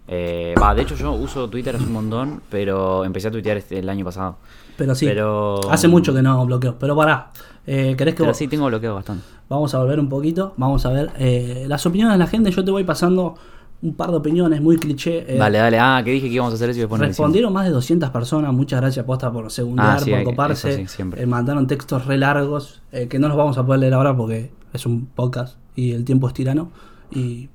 [0.08, 3.80] Eh, Va, de hecho yo uso Twitter hace un montón, pero empecé a tuitear este-
[3.80, 4.38] el año pasado.
[4.78, 5.06] Pero sí.
[5.06, 6.78] Pero- Hace mucho que no bloqueo.
[6.80, 7.32] Pero pará.
[7.66, 9.24] Eh, ¿Querés que Pero vos- sí tengo bloqueado bastante.
[9.50, 10.54] Vamos a volver un poquito.
[10.58, 12.52] Vamos a ver eh, las opiniones de la gente.
[12.52, 13.36] Yo te voy pasando
[13.82, 15.26] un par de opiniones muy cliché.
[15.34, 15.78] eh, dale, dale.
[15.80, 17.08] Ah, que dije que íbamos a hacer eso y después no.
[17.08, 18.54] Respondieron más de 200 personas.
[18.54, 20.76] Muchas gracias, Posta, por segundear, Ah, sí, por hay- coparse.
[20.78, 21.22] sí, siempre.
[21.22, 24.52] Eh, mandaron textos re largos eh, que no los vamos a poder leer ahora porque
[24.74, 26.72] es un podcast y el tiempo es tirano.
[27.12, 27.50] Y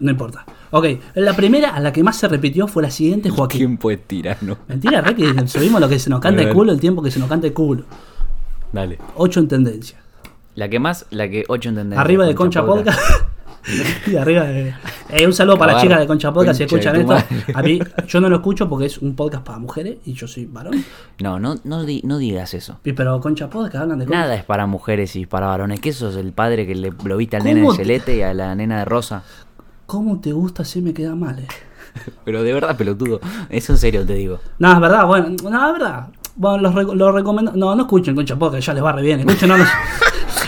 [0.00, 0.44] no importa.
[0.70, 3.76] Ok, la primera a la que más se repitió fue la siguiente, Joaquín.
[3.76, 4.58] puede tirarnos?
[4.68, 7.18] Mentira, re, que subimos lo que se nos canta el culo el tiempo que se
[7.18, 7.84] nos canta el culo.
[8.72, 8.98] Dale.
[9.16, 9.98] 8 en tendencia.
[10.54, 11.98] La que más, la que 8 entendés.
[11.98, 12.98] Arriba de Concha Podcast.
[14.06, 14.74] y arriba de.
[15.10, 17.14] Eh, un saludo para las chicas de Concha Podcast si escuchan esto.
[17.54, 20.46] A mí, yo no lo escucho porque es un podcast para mujeres y yo soy
[20.46, 20.84] varón.
[21.20, 22.78] No, no, no, di- no digas eso.
[22.84, 24.06] Y Pero Concha Podcast hablan de.
[24.06, 25.80] Nada es para mujeres y para varones.
[25.80, 28.22] Que sos el padre que le lo viste al ¿Cómo nene de te- celeste y
[28.22, 29.22] a la nena de rosa.
[29.90, 31.40] ¿Cómo te gusta si me queda mal?
[31.40, 31.48] eh?
[32.24, 33.18] Pero de verdad, pelotudo.
[33.48, 34.38] Eso en serio te digo.
[34.60, 36.06] No, es verdad, bueno, no, es verdad.
[36.36, 37.50] Bueno, los, reco- los recomiendo.
[37.56, 39.18] No, no escuchen Concha Podcast, ya les va re bien.
[39.18, 39.66] Escuchen a los.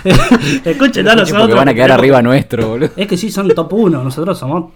[0.64, 1.42] escuchen a nosotros.
[1.42, 2.90] Porque van a quedar que- arriba nuestro, boludo.
[2.96, 4.04] Es que sí, son top 1.
[4.04, 4.72] Nosotros somos.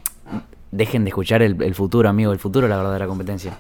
[0.73, 2.33] Dejen de escuchar el, el futuro, amigo.
[2.33, 3.57] El futuro es la verdadera competencia.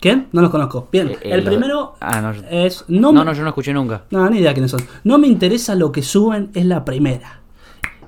[0.00, 0.28] ¿Quién?
[0.32, 0.88] No los conozco.
[0.90, 2.84] Bien, Eh, el lo- primero Ah, no, es.
[2.88, 4.04] No, no, yo no escuché nunca.
[4.10, 4.80] No, ni idea quiénes son.
[5.04, 7.40] No me interesa lo que suben, es la primera.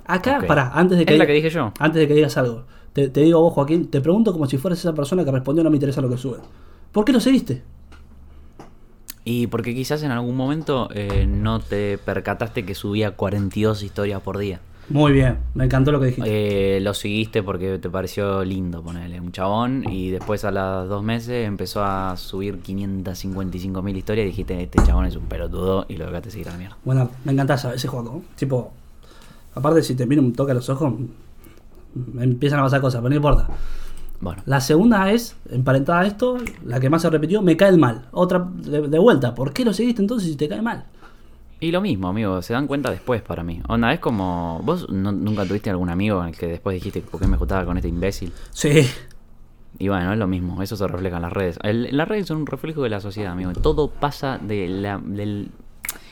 [0.08, 0.46] Acá, Ok.
[0.46, 1.12] pará, antes de que.
[1.12, 1.72] Es la que dije yo.
[1.78, 2.64] Antes de que digas algo.
[2.92, 5.70] Te, te digo vos, Joaquín, te pregunto como si fueras esa persona que respondió no
[5.70, 6.40] me interesa lo que suben.
[6.90, 7.62] ¿Por qué lo seguiste?
[9.24, 14.38] Y porque quizás en algún momento eh, no te percataste que subía 42 historias por
[14.38, 14.60] día.
[14.88, 16.76] Muy bien, me encantó lo que dijiste.
[16.76, 19.84] Eh, lo seguiste porque te pareció lindo, ponerle un chabón.
[19.86, 24.24] Y después a los dos meses empezó a subir 555 mil historias.
[24.24, 25.84] Y dijiste, este chabón es un pelotudo.
[25.90, 26.78] Y lo dejaste seguir a la mierda.
[26.86, 28.22] Bueno, me encantás ese juego.
[28.34, 28.72] Tipo,
[29.58, 30.94] aparte si te miro un toque a los ojos,
[32.18, 33.48] empiezan a pasar cosas, pero no importa.
[34.20, 37.78] Bueno, La segunda es, emparentada a esto, la que más se repitió, me cae el
[37.78, 38.08] mal.
[38.10, 40.84] Otra de, de vuelta, ¿por qué lo seguiste entonces si te cae mal?
[41.60, 42.40] y lo mismo, amigo.
[42.40, 43.60] Se dan cuenta después para mí.
[43.68, 44.60] Onda, es como.
[44.64, 47.64] ¿Vos no- nunca tuviste algún amigo en el que después dijiste por qué me juntaba
[47.64, 48.32] con este imbécil?
[48.52, 48.86] Sí,
[49.80, 51.58] Y bueno, es lo mismo, eso se refleja en las redes.
[51.64, 53.52] El- las redes son un reflejo de la sociedad, amigo.
[53.54, 55.50] Todo pasa de la, del...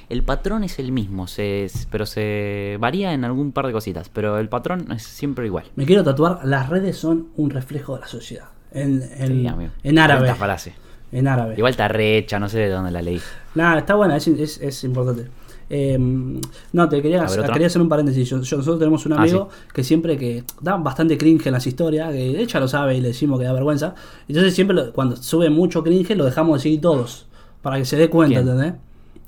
[0.09, 4.39] El patrón es el mismo, se, pero se varía en algún par de cositas, pero
[4.39, 5.65] el patrón es siempre igual.
[5.75, 8.45] me quiero tatuar, las redes son un reflejo de la sociedad.
[8.73, 9.71] En, en, Sí, amigo.
[9.83, 10.33] en árabe.
[10.35, 10.75] Frase.
[11.13, 11.55] En árabe.
[11.57, 13.21] Igual está recha, no sé de dónde la leí.
[13.55, 15.27] Nada, está buena, es, es, es importante.
[15.69, 18.29] Eh, no, te quería, ver, quería hacer un paréntesis.
[18.29, 21.67] Yo- yo- nosotros tenemos un Ah, amigo que siempre que da bastante cringe en las
[21.67, 23.95] historias, que ella lo sabe y le decimos que da vergüenza.
[24.29, 27.27] Entonces siempre lo- cuando sube mucho cringe lo dejamos de seguir todos,
[27.63, 28.39] para que se dé cuenta.
[28.41, 28.75] ¿entendés?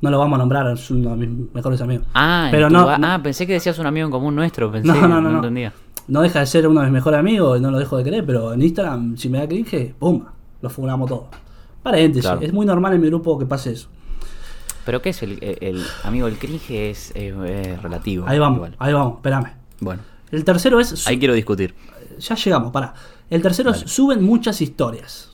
[0.00, 2.06] No lo vamos a nombrar, es uno de mis mejores amigos.
[2.14, 5.08] Ah, Pero no, ah, pensé que decías un amigo en común nuestro, pensé, No, no,
[5.08, 5.36] no, no, no.
[5.38, 5.72] entendía.
[6.06, 8.52] no deja de ser uno de mis mejores amigos, no lo dejo de creer, pero
[8.52, 10.24] en Instagram, si me da cringe, ¡pum!
[10.62, 11.28] Lo funamos todo.
[11.82, 12.40] Paréntesis, Claro.
[12.42, 13.88] es muy normal en mi grupo que pase eso.
[14.84, 16.26] Pero ¿qué es el, el- el- amigo?
[16.28, 18.24] El cringe es, es- es relativo.
[18.26, 18.76] Ahí vamos, igual.
[18.78, 19.52] ahí vamos, espérame.
[19.80, 21.06] Bueno, El tercero es.
[21.06, 21.74] ahí quiero discutir.
[22.20, 22.94] Ya llegamos, pará.
[23.30, 25.30] El tercero es suben muchas historias.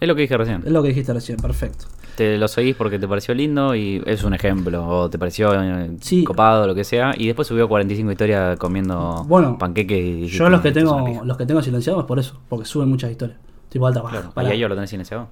[0.00, 0.62] Es lo que dije recién.
[0.64, 1.84] Es lo que dijiste recién, perfecto.
[2.18, 5.90] Te lo seguís porque te pareció lindo y es un ejemplo, o te pareció eh,
[6.00, 6.24] Sí.
[6.24, 10.60] copado, lo que sea, y después subió 45 historias comiendo Bueno, panqueques y Yo los
[10.60, 11.24] que "Esto es una tengo pija".
[11.24, 13.38] los que tengo silenciados es por eso, porque suben muchas historias.
[13.68, 14.16] Tipo alta baja.
[14.16, 14.48] Claro, pará.
[14.48, 15.28] ¿y a ellos lo tenés silenciado?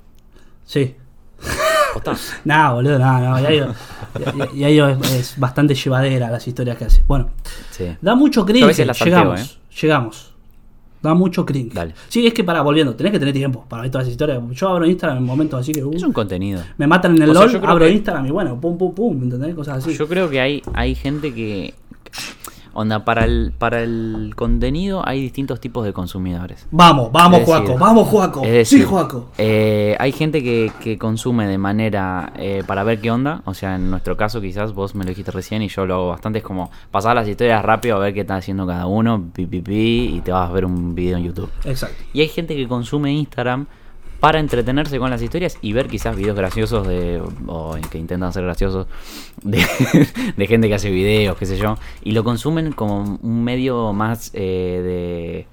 [0.64, 0.94] Sí.
[2.44, 3.40] Nah, boludo, nah, no.
[3.40, 3.77] Y a ellos,
[4.55, 7.03] y a ellos es, es bastante llevadera las historias que hace.
[7.09, 7.31] Bueno,
[7.70, 7.96] Sí.
[8.01, 9.59] da mucho Yo salteo, llegamos, ¿eh?
[9.81, 10.35] llegamos.
[11.07, 11.73] Da mucho cringe.
[11.73, 11.95] Dale.
[12.09, 14.42] Sí, es que para volviendo, tenés que tener tiempo para ver todas las historias.
[14.53, 16.62] Yo abro Instagram en momentos así que uh, Es un contenido.
[16.79, 19.55] me matan en el O LOL, abro que- Instagram y bueno, pum, pum, pum, ¿entendés?
[19.55, 19.95] Cosas así.
[19.97, 21.75] Yo creo que hay, hay gente que...
[22.77, 26.67] Onda, para el, para el contenido hay distintos tipos de consumidores.
[26.71, 28.41] Vamos, vamos, decir, Juaco, vamos, Juaco.
[28.43, 29.31] Decir, sí, Juaco.
[29.39, 33.41] eh, hay gente que, que consume de manera eh, para ver qué onda.
[33.47, 36.09] O sea, en nuestro caso, quizás vos me lo dijiste recién y yo lo hago
[36.09, 36.41] bastante.
[36.41, 39.62] Es como pasar las historias rápido a ver qué está haciendo cada uno, pi, pi,
[39.62, 41.51] pi, y te vas a ver un video en YouTube.
[41.65, 41.97] Exacto.
[42.12, 43.67] Y hay gente que consume Instagram
[44.21, 48.45] para entretenerse con las historias y ver quizás videos graciosos de o que intentan ser
[48.45, 48.87] graciosos
[49.43, 49.59] de,
[50.47, 55.47] gente que hace videos, qué sé yo, y lo consumen como un medio más eh,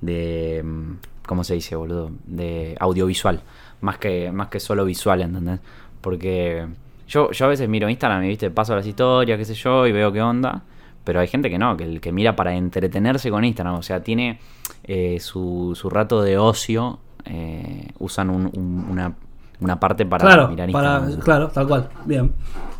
[0.00, 0.92] de de mm,
[1.26, 2.10] ¿cómo se dice, boludo?
[2.26, 3.42] De audiovisual,
[3.80, 5.60] más que más que solo visual, ¿entendés?
[6.00, 6.66] Porque
[7.08, 9.92] yo yo a veces miro Instagram y viste, paso las historias, qué sé yo, y
[9.92, 10.62] veo qué onda.
[11.04, 13.74] Pero hay gente que no, que, que mira para entretenerse con Instagram.
[13.74, 14.38] O sea, tiene
[14.84, 16.98] eh, su, su rato de ocio.
[17.24, 19.14] Eh, usan un- un- una,
[19.60, 21.88] una parte para claro, mirar para, claro, tal cual.
[22.04, 22.32] Bien.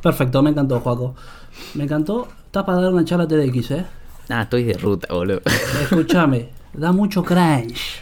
[0.03, 1.15] Perfecto, me encantó, Juaco.
[1.75, 2.29] Me encantó.
[2.47, 3.87] Estás para dar una charla TDX, ¿eh?
[4.29, 5.41] Ah, estoy de ruta, boludo.
[5.83, 8.01] Escúchame, da mucho cringe.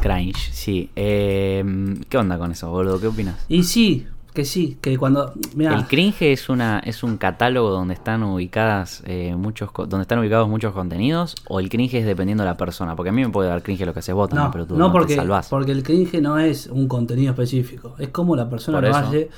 [0.00, 0.90] Cringe, sí.
[0.96, 1.64] Eh,
[2.08, 3.00] ¿Qué onda con eso, boludo?
[3.00, 3.44] ¿Qué opinas?
[3.48, 5.32] Y sí, que sí, que cuando.
[5.54, 10.18] Mira, El cringe es una es un catálogo donde están ubicadas eh, muchos donde están
[10.20, 13.30] ubicados muchos contenidos o el cringe es dependiendo de la persona porque a mí me
[13.30, 15.48] puede dar cringe lo que haces vos no, pero tú no no, porque, te salvás
[15.48, 17.94] porque el cringe no es un contenido específico.
[17.98, 19.30] Es como la persona lo hace,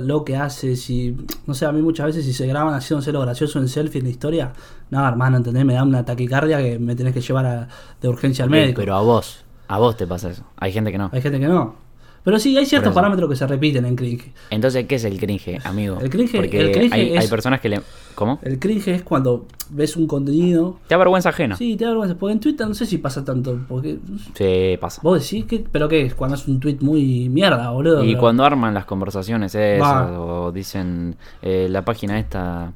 [0.00, 0.76] lo que hace.
[0.76, 3.98] Si, no sé, a mí muchas veces si se graban haciéndose lo gracioso en selfie
[4.00, 4.52] en la historia,
[4.90, 5.64] no, hermano, ¿entendés?
[5.64, 7.68] Me da una taquicardia que me tenés que llevar a-
[8.00, 8.80] de urgencia al médico.
[8.80, 11.46] pero a vos a vos te pasa eso hay gente que no Hay gente que
[11.46, 11.89] no.
[12.22, 14.30] Pero sí, hay ciertos parámetros que se repiten en cringe.
[14.50, 17.60] entonces qué es el cringe amigo El cringe- porque el cringe hay, hay es- personas
[17.60, 17.80] que le
[18.14, 20.78] cómo El cringe es cuando ves un contenido.
[20.86, 22.16] te da vergüenza ajena Sí, te da vergüenza.
[22.16, 23.58] Porque en Twitter no sé si pasa tanto.
[23.68, 23.98] Porque.
[24.34, 25.64] sí pasa Vos decís que.
[25.72, 26.14] ¿Pero qué es?
[26.14, 28.04] Cuando es un tweet muy mierda, boludo.
[28.04, 30.20] y Pero- cuando arman las conversaciones esas Va.
[30.20, 32.72] o dicen eh, la página esta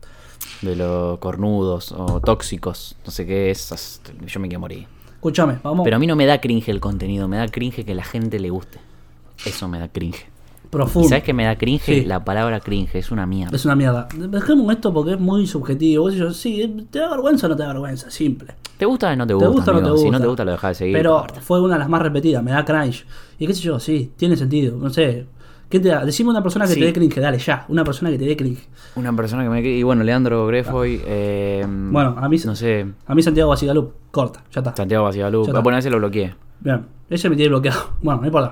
[0.63, 5.85] de los cornudos o tóxicos no sé qué es yo me quiero morir Escúchame, vamos.
[5.85, 8.39] Pero a mí no me da cringe el contenido, me da cringe que la gente
[8.39, 8.79] le guste.
[9.45, 10.27] Eso me da cringe.
[10.71, 11.07] profundo.
[11.07, 11.83] ¿Y sabes qué me da cringe?
[11.85, 12.05] Sí.
[12.05, 13.55] La palabra cringe, es una mierda.
[13.55, 14.09] Es una mierda.
[14.17, 16.11] Dejemos esto porque es muy subjetivo.
[16.11, 18.11] Yo, sí, ¿te da vergüenza o no te da vergüenza?
[18.11, 18.55] Simple.
[18.77, 19.49] ¿Te gusta o no te ¿Te gusta?
[19.51, 20.05] gusta o no te gusta?
[20.07, 20.97] Si no te gusta, lo dejas de seguir.
[20.97, 23.07] Pero fue una de las más repetidas, me da cringe.
[23.39, 24.77] Y qué sé yo, sí, tiene sentido.
[24.77, 25.27] No sé.
[25.69, 26.05] ¿Qué te da?
[26.05, 26.81] Decime una persona que Sí.
[26.81, 27.65] te dé cringe, dale, ya.
[27.69, 28.69] Una persona que te dé cringe.
[28.97, 29.61] Una persona que me.
[29.63, 31.01] Y bueno, Leandro Grefoy.
[31.07, 32.85] Eh, Bueno, a mí- No sé.
[33.07, 34.75] A mí Santiago Basigalup, corta, ya está.
[34.77, 35.61] Santiago está.
[35.61, 36.35] Bueno, ese lo bloqueé.
[36.61, 37.91] Bien, ese me tiene bloqueado.
[38.03, 38.51] Bueno, no importa.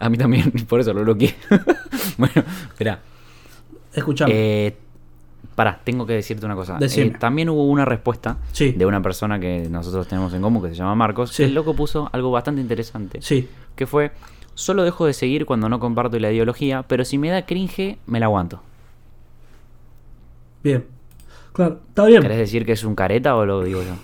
[0.00, 1.34] A mí también, por eso lo bloqueé.
[2.18, 2.34] bueno,
[2.68, 3.00] espera.
[3.92, 4.32] Escuchame.
[4.34, 4.76] Eh,
[5.54, 6.78] pará, tengo que decirte una cosa.
[6.80, 8.72] Eh, también hubo una respuesta Sí.
[8.72, 11.30] de una persona que nosotros tenemos en común que se llama Marcos.
[11.30, 11.42] Sí.
[11.44, 13.20] El loco puso algo bastante interesante.
[13.22, 13.48] sí.
[13.74, 14.10] Que fue,
[14.54, 18.18] solo dejo de seguir cuando no comparto la ideología, pero si me da cringe, me
[18.20, 18.60] la aguanto.
[20.62, 20.84] Bien.
[21.52, 22.22] Claro, está bien.
[22.22, 23.94] ¿Querés decir que es un careta o lo digo yo?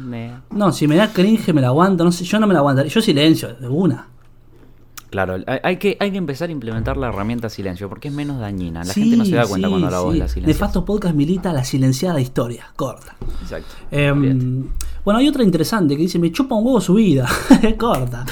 [0.00, 2.60] Me- No, si me da cringe me la aguanto, no sé, yo no me la
[2.60, 2.90] aguantaría.
[2.92, 4.08] Yo silencio, de una.
[5.10, 8.84] Claro, hay, que, hay que empezar a implementar la herramienta silencio porque es menos dañina.
[8.84, 10.18] La Sí, gente no se da cuenta sí, cuando la voz sí.
[10.18, 10.52] la silencia.
[10.54, 13.16] Nefasto Podcast milita la silenciada historia, corta.
[13.40, 13.74] Exacto.
[13.90, 14.68] Em,
[15.04, 17.28] bueno, hay otra interesante que dice, me chupa un huevo su vida.
[17.78, 18.26] corta.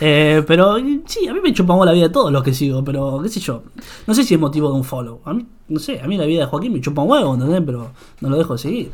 [0.00, 2.52] Eh, pero sí, a mí me chupa un huevo la vida de todos los que
[2.54, 3.62] sigo, pero qué sé yo.
[4.06, 5.20] No sé si es motivo de un follow.
[5.24, 7.62] A mí, no sé, a mí la vida de Joaquín me chupa un huevo, ¿entendés?
[7.64, 8.92] Pero no lo dejo de seguir.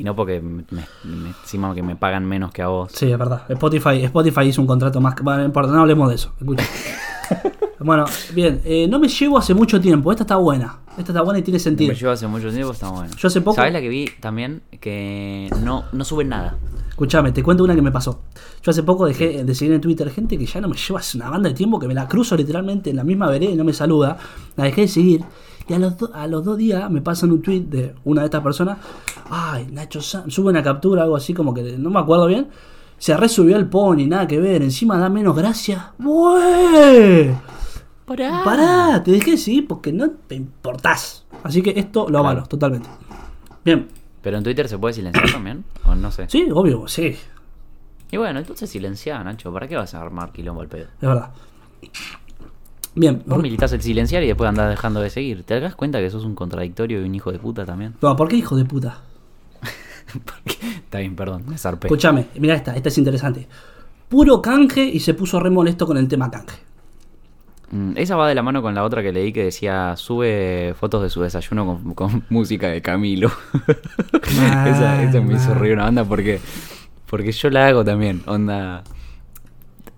[0.00, 2.90] Y no porque me, me- encima que me pagan menos que a vos.
[2.92, 3.42] Sí, es verdad.
[3.48, 5.14] Spotify, Spotify hizo un contrato más...
[5.14, 6.32] que- Bueno, no importa, no hablemos de eso.
[6.38, 6.64] Escucha.
[7.80, 8.60] bueno, bien.
[8.64, 10.10] eh, no me llevo hace mucho tiempo.
[10.10, 10.78] Esta está buena.
[10.98, 11.92] Esta está buena y tiene sentido.
[11.92, 13.10] Me llevo hace mucho tiempo, está bueno.
[13.16, 14.62] Yo hace poco- ¿Sabes la que vi también?
[14.80, 16.56] Que no, no suben nada.
[16.88, 18.22] Escuchame, te cuento una que me pasó.
[18.62, 21.16] Yo hace poco dejé de seguir en Twitter gente que ya no me lleva hace
[21.16, 23.64] una banda de tiempo que me la cruzo literalmente en la misma vereda y no
[23.64, 24.18] me saluda.
[24.56, 25.24] La dejé de seguir.
[25.70, 28.24] Y a los, do- a los dos días me pasan un tweet de una de
[28.26, 28.78] estas personas.
[29.30, 32.48] Ay, Nacho San, sube una captura, algo así como que no me acuerdo bien.
[32.98, 34.62] Se resubió el pony, nada que ver.
[34.62, 35.92] Encima da menos gracia.
[35.96, 37.34] ¡Bue!
[38.04, 38.42] Pará.
[38.44, 41.24] Pará, te dejé de seguir porque no te importás.
[41.44, 42.48] Así que esto lo avalo, Claro.
[42.48, 42.88] totalmente.
[43.64, 43.86] Bien.
[44.22, 45.64] Pero en Twitter se puede silenciar también.
[45.86, 46.26] O no sé.
[46.28, 47.16] Sí, obvio, sí.
[48.10, 49.52] Y bueno, entonces silenciá, Nacho.
[49.52, 50.86] ¿Para qué vas a armar quilombo al pedo?
[51.00, 51.30] Es verdad.
[52.94, 53.22] Bien.
[53.26, 55.44] Vos militas el silenciar y después andás dejando de seguir.
[55.44, 57.94] ¿Te das cuenta que sos un contradictorio y un hijo de puta también?
[58.02, 59.02] No, ¿por qué hijo de puta?
[60.74, 61.86] Está bien, perdón, me zarpé.
[61.86, 63.46] Escúchame, mira esta, esta es interesante.
[64.08, 66.56] Puro canje y se puso re molesto con el tema canje.
[67.70, 71.02] Mm, Esa va de la mano con la otra que leí que decía sube fotos
[71.04, 73.30] de su desayuno con, con música de Camilo.
[74.26, 76.40] esa, esa me hizo reír una banda porque,
[77.08, 78.22] porque yo la hago también.
[78.26, 78.82] Onda.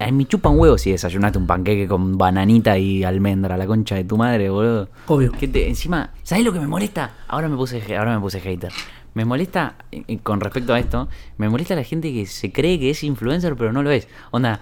[0.02, 3.66] A mí me chupa un huevo si desayunaste un panqueque con bananita y almendra, la
[3.66, 4.88] concha de tu madre, boludo.
[5.06, 5.32] Obvio.
[5.32, 7.10] Que te- encima, ¿sabes lo que me molesta?
[7.28, 8.72] Ahora me puse, ahora me puse hater.
[9.14, 12.90] Me molesta, eh, con respecto a esto, me molesta la gente que se cree que
[12.90, 14.08] es influencer pero no lo es.
[14.30, 14.60] Onda,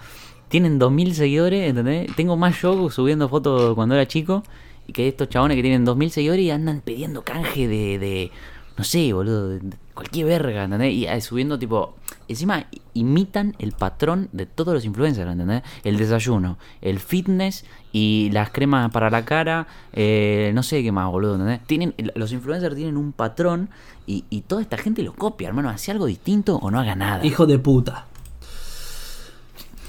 [0.49, 2.15] tienen 2.000 seguidores, ¿entendés?
[2.17, 4.43] Tengo más yo subiendo fotos cuando era chico
[4.89, 8.31] y que estos chabones que tienen 2.000 seguidores y andan pidiendo canje de, de
[8.77, 10.95] no sé, boludo, de, de cualquier verga, ¿entendés?
[10.95, 11.95] Y eh, subiendo tipo,
[12.27, 15.63] encima imitan el patrón de todos los influencers, ¿entendés?
[15.85, 21.11] El desayuno, el fitness y las cremas para la cara, eh, no sé qué más,
[21.11, 21.61] boludo, ¿entendés?
[21.67, 23.71] Tienen, los influencers tienen un patrón
[24.07, 27.25] y, y toda esta gente lo copia, hermano, hace algo distinto o no haga nada.
[27.25, 28.07] Hijo de puta.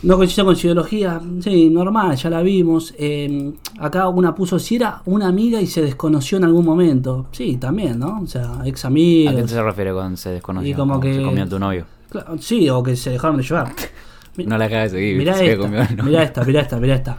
[0.03, 2.91] No coincido con ideología, sí, normal, ya la vimos.
[2.97, 7.27] Eh, acá una puso si era una amiga y se desconoció en algún momento.
[7.31, 8.19] Sí, también, ¿no?
[8.21, 9.35] O sea, ex ¿A amiga.
[9.35, 10.71] qué se refiere con se desconoció?
[10.71, 11.85] Y como ¿O que- Se comió a tu novio.
[12.39, 13.73] Sí, o que se dejaron de llevar.
[14.37, 15.17] No la acabas de seguir.
[15.17, 16.03] Mirá se esta, comió novio.
[16.03, 17.17] mirá esta, mirá esta, mirá esta.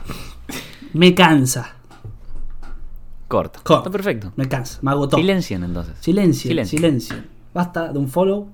[0.95, 1.75] Me cansa,
[3.29, 3.61] Corto.
[3.63, 3.79] Corto.
[3.85, 4.33] Está perfecto.
[4.37, 5.17] me cansa, me agotó.
[5.17, 5.95] Silencien entonces.
[6.01, 6.79] Silencio, Silencio.
[6.79, 7.17] silencio.
[7.55, 8.49] Basta de un follow.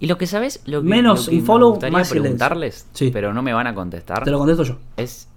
[0.00, 2.86] Y lo que sabes, lo que, Menos lo que un follow, me gustaría más preguntarles,
[2.92, 3.10] Sí.
[3.12, 4.78] pero no me van a contestar, Te lo contesto yo.
[4.96, 5.28] es,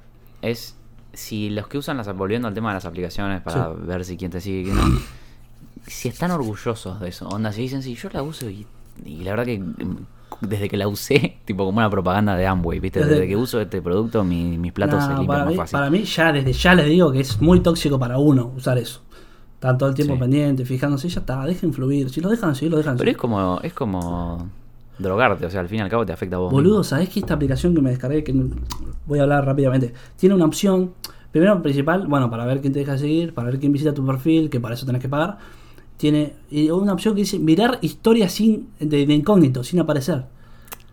[0.41, 0.75] es
[1.13, 3.71] si los que usan las volviendo al tema de las aplicaciones para Sí.
[3.85, 4.83] ver si quién te sigue y quién no,
[5.87, 7.27] si están orgullosos de eso.
[7.27, 8.65] Onda, si dicen, sí, yo la uso y,
[9.03, 9.63] y la verdad que
[10.39, 12.99] desde que la usé, tipo como una propaganda de Amway, ¿viste?
[12.99, 15.73] Desde, Desde- que uso este producto, mi- mis platos No, se limpian más mí, fácil.
[15.73, 19.01] para mí, ya desde ya les digo que es muy tóxico para uno usar eso.
[19.55, 20.19] Están todo el tiempo Sí.
[20.19, 22.09] pendiente, fijándose, ya está, dejen fluir.
[22.09, 24.49] Si lo dejan seguir, lo dejan Pero es como, es como
[24.97, 26.51] drogarte, o sea, al fin y al cabo te afecta a vos.
[26.51, 26.83] Boludo.
[26.83, 28.33] ¿sabés que esta aplicación que me descargué, que
[29.05, 30.93] voy a hablar rápidamente, tiene una opción,
[31.31, 34.49] primero principal, bueno, para ver quién te deja seguir, para ver quién visita tu perfil,
[34.49, 35.37] que para eso tenés que pagar.
[36.01, 36.33] Tiene
[36.71, 40.23] una opción que dice mirar historias sin de, de incógnito, sin aparecer.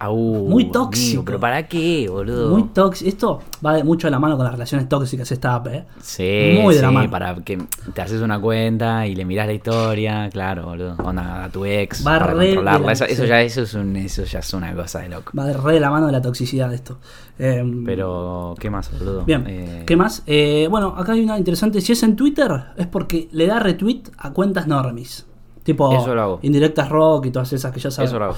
[0.01, 1.25] Au, Muy amigo, tóxico.
[1.25, 2.51] pero ¿para qué, boludo?
[2.51, 3.09] Muy tóxico.
[3.09, 5.87] Esto va de- mucho de la mano con las relaciones tóxicas, esta app, ¿eh?
[6.01, 7.11] Sí, Muy de sí, la mano.
[7.11, 7.59] para que
[7.95, 10.95] te haces una cuenta y le mirás la historia, claro, boludo.
[11.03, 12.87] Onda a tu ex Va para re controlarla.
[12.87, 15.33] la- Eso, ya, eso, es un, eso ya es una cosa de loco.
[15.37, 16.99] Va de re de la mano de la toxicidad de esto.
[17.41, 19.25] Eh, Pero, ¿qué más, boludo?
[19.25, 20.23] Bien, Eh, ¿qué más?
[20.27, 21.81] Eh, bueno, acá hay una interesante.
[21.81, 25.27] Si es en Twitter, es porque le da retweet a cuentas no remis.
[25.65, 26.39] Tipo Eso lo hago.
[26.43, 28.11] indirectas rock y todas esas que ya sabes.
[28.11, 28.37] Eso lo hago.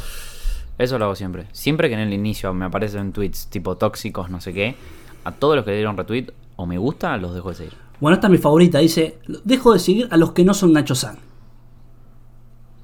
[0.81, 1.47] Eso lo hago siempre.
[1.53, 4.77] Siempre que en el inicio me aparecen tweets tipo tóxicos, no sé qué,
[5.25, 7.75] a todos los que dieron retweet o me gusta, los dejo de seguir.
[8.01, 8.79] Bueno, esta es mi favorita.
[8.79, 11.19] Dice: Dejo de seguir a los que no son Nacho San.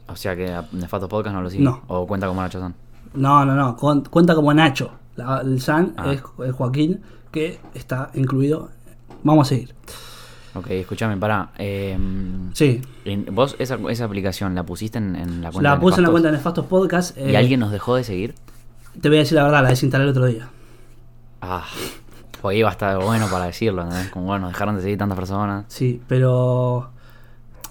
[0.09, 1.65] O sea que a Nefasto Podcast no lo sigue.
[1.65, 1.83] No.
[1.89, 2.75] O cuenta como Nacho San.
[3.15, 3.77] No, no, no.
[3.77, 4.91] con- cuenta como Nacho.
[5.17, 6.13] La- el San Ah.
[6.13, 7.01] es, es Joaquín,
[7.33, 8.71] que está incluido.
[9.25, 9.75] Vamos a seguir.
[10.57, 11.51] Ok, escúchame, pará.
[11.59, 11.97] Eh,
[12.53, 12.81] Sí.
[13.31, 16.11] ¿Vos esa, esa aplicación la pusiste en, en la cuenta La de puse en la
[16.11, 17.16] cuenta de Nefastos Podcast.
[17.19, 18.35] ¿Y eh, alguien nos dejó de seguir?
[19.01, 20.49] Te voy a decir la verdad, la desinstalé el otro día.
[21.42, 21.64] Ah,
[22.40, 23.90] pues va a estar bueno para decirlo, ¿no?
[24.11, 25.64] Como bueno, dejaron de seguir tantas personas.
[25.69, 26.90] Sí, pero.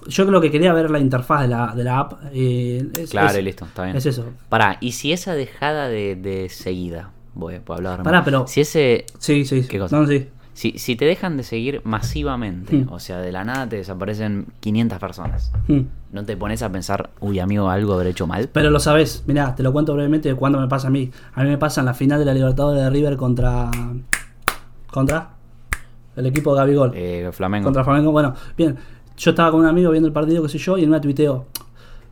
[0.08, 2.14] Yo creo que quería ver la interfaz de la, de la app.
[2.32, 3.96] eh, es- Claro, es- y listo, está bien.
[3.96, 4.26] Es eso.
[4.50, 7.10] Pará, ¿y si esa dejada de, de seguida?
[7.34, 8.04] Voy, puedo hablar.
[8.04, 9.06] Pará, pero- Si ese.
[9.18, 9.64] Sí, sí.
[9.64, 9.68] sí.
[9.68, 9.98] ¿Qué cosa?
[10.00, 10.30] No, sí.
[10.56, 12.88] Si, si te dejan de seguir masivamente, Hmm.
[12.94, 15.82] o sea, de la nada te desaparecen 500 personas, Mm.
[16.14, 18.48] ¿no te pones a pensar, uy, amigo, algo habré hecho mal?
[18.54, 21.12] Pero lo sabes, mirá, te lo cuento brevemente de cuándo me pasa a mí.
[21.34, 23.70] A mí me pasa en la final de la Libertadores de River contra.
[24.90, 25.32] ¿Contra?
[26.16, 26.92] El equipo de Gabigol.
[26.96, 27.66] Eh, Flamengo.
[27.66, 28.12] Contra Flamengo.
[28.14, 28.78] Bueno, bien.
[29.18, 31.46] Yo estaba con un amigo viendo el partido, qué sé yo, y en una tuiteo.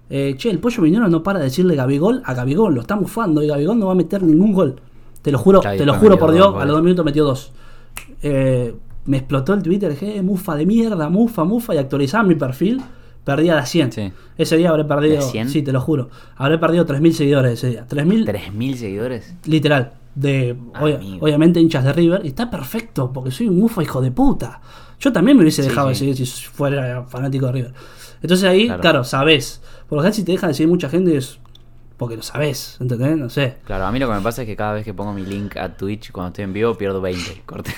[0.10, 3.41] Eh, che, el pollo Viñolo no para de decirle Gabigol a Gabigol, lo está mufando
[3.41, 4.82] y Gabigol no va a meter ningún gol.
[5.21, 7.53] Te lo juro, te lo juro por Dios, a los dos minutos metió dos.
[8.23, 8.73] Eh,
[9.05, 12.81] me explotó el Twitter, dije, eh, mufa de mierda, mufa, mufa, y actualizaba mi perfil,
[13.25, 13.91] perdía de 100.
[13.91, 14.12] Sí.
[14.38, 15.49] Ese día habré perdido, ¿De 100?
[15.49, 17.86] sí, te lo juro, habré perdido 3.000 seguidores ese día.
[17.88, 19.36] 3.000 ¿3.000 seguidores?
[19.45, 24.01] literal, de obvia- obviamente hinchas de River, y está perfecto, porque soy un mufa hijo
[24.01, 24.62] de puta.
[24.99, 27.73] Yo también me hubiese Sí, dejado de seguir si fuera fanático de River.
[28.21, 28.81] Entonces ahí, Claro.
[28.81, 29.62] claro, sabés.
[29.89, 31.39] Por lo general, si te dejan de seguir mucha gente es
[31.97, 33.17] porque lo sabés, ¿entendés?
[33.17, 33.58] No sé.
[33.65, 35.56] Claro, a mí lo que me pasa es que cada vez que pongo mi link
[35.58, 37.43] a Twitch cuando estoy en vivo pierdo 20.
[37.45, 37.71] Corte.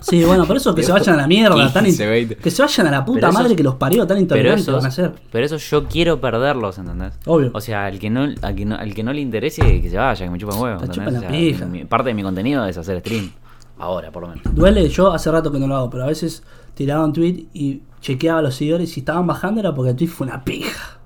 [0.00, 1.70] Sí, bueno, por eso que se vayan a la mierda.
[1.72, 2.36] tan in- 15, 20.
[2.36, 4.86] que se vayan a la puta Pero esos- madre que los parió, tan intolerantes van
[4.86, 5.12] a ser.
[5.30, 7.12] pero eso yo quiero perderlos, ¿entendés?
[7.26, 7.50] Obvio.
[7.52, 9.96] O sea, al que no, al que no, al que no le interese, que se
[9.98, 11.66] vaya, que me chupan la O sea, pija.
[11.66, 13.30] mi- parte de mi contenido es hacer stream.
[13.78, 14.42] Ahora, por lo menos.
[14.54, 16.42] Duele, yo hace rato que no lo hago, pero a veces
[16.74, 20.08] tiraba un tweet y chequeaba los seguidores y si estaban bajando era porque el tweet
[20.08, 20.98] fue una pija.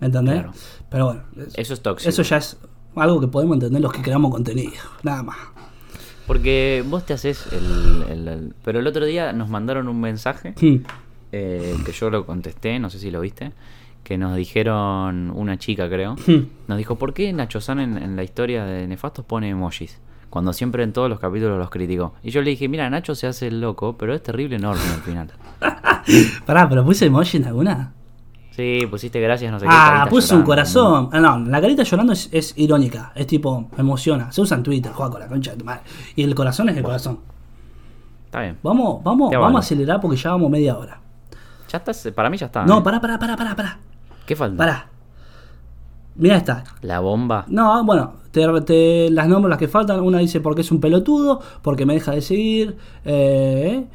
[0.00, 0.34] ¿Entendés?
[0.42, 0.52] Claro.
[0.90, 2.08] Pero bueno, es- Eso es tóxico.
[2.08, 2.56] eso ya es
[2.94, 4.72] algo que podemos entender los que creamos contenido.
[5.02, 5.36] Nada más.
[6.26, 10.54] Porque vos te haces el, el- el- Pero el otro día nos mandaron un mensaje
[11.32, 13.52] eh, que yo lo contesté, no sé si lo viste.
[14.02, 16.14] Que nos dijeron, una chica creo,
[16.68, 19.98] nos dijo, ¿por qué Nacho San en, en la historia de Nefastos pone emojis?
[20.30, 22.14] Cuando siempre en todos los capítulos los criticó.
[22.22, 25.00] Y yo le dije, mira, Nacho se hace el loco, pero es terrible enorme al
[25.02, 25.30] final.
[26.46, 27.94] Pará, pero puse emoji en alguna.
[28.56, 29.70] Sí, pusiste gracias, no sé qué.
[29.70, 31.10] Ah, puse un corazón.
[31.12, 33.12] Ah, no, la carita llorando es, es irónica.
[33.14, 34.32] Es tipo, me emociona.
[34.32, 35.82] Se usa en Twitter, juega con la concha de tu madre.
[36.14, 37.18] Y el corazón es el corazón.
[38.24, 38.56] Está bien.
[38.62, 40.98] Vamos, vamos, vamos a acelerar porque ya vamos media hora.
[41.70, 42.64] Ya estás, para mí ya está.
[42.64, 42.82] No, ¿eh?
[42.82, 43.78] pará, pará, pará, pará, pará.
[44.24, 44.56] ¿Qué falta?
[44.56, 44.88] Pará.
[46.14, 46.64] Mira esta.
[46.80, 47.44] La bomba.
[47.48, 50.00] No, bueno, te, te las nombro las que faltan.
[50.00, 52.78] Una dice porque es un pelotudo, porque me deja de seguir.
[53.04, 53.86] eh,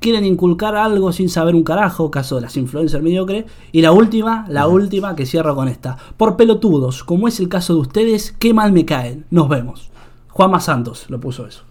[0.00, 3.44] quieren inculcar algo sin saber un carajo, caso de las influencers mediocres.
[3.72, 5.96] Y la última, la última que cierro con esta.
[6.16, 9.24] Por pelotudos, como es el caso de ustedes, qué mal me caen.
[9.30, 9.90] Nos vemos.
[10.28, 11.64] Juanma Santos lo puso eso.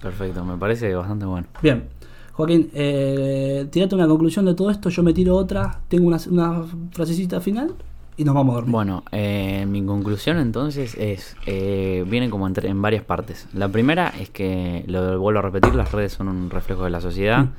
[0.00, 1.46] Perfecto, me parece bastante bueno.
[1.62, 1.88] Bien.
[2.32, 6.64] Joaquín, eh, tirate una conclusión de todo esto, yo me tiro otra, tengo una, una
[6.92, 7.74] frasecita final
[8.16, 8.72] y nos vamos a dormir.
[8.72, 13.46] Bueno, eh, mi conclusión entonces es, eh, viene como entre, en varias partes.
[13.52, 17.00] La primera es que, lo vuelvo a repetir, las redes son un reflejo de la
[17.00, 17.44] sociedad.
[17.44, 17.52] Mm.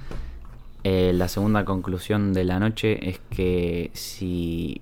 [0.84, 4.82] Eh, la segunda conclusión de la noche es que si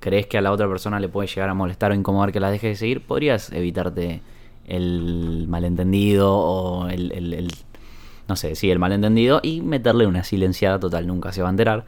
[0.00, 2.50] crees que a la otra persona le puede llegar a molestar o incomodar que la
[2.50, 4.22] dejes de seguir, podrías evitarte
[4.66, 7.52] el malentendido o el, el- el-
[8.28, 11.84] no sé, sí, el malentendido y meterle una silenciada total, nunca se va a enterar.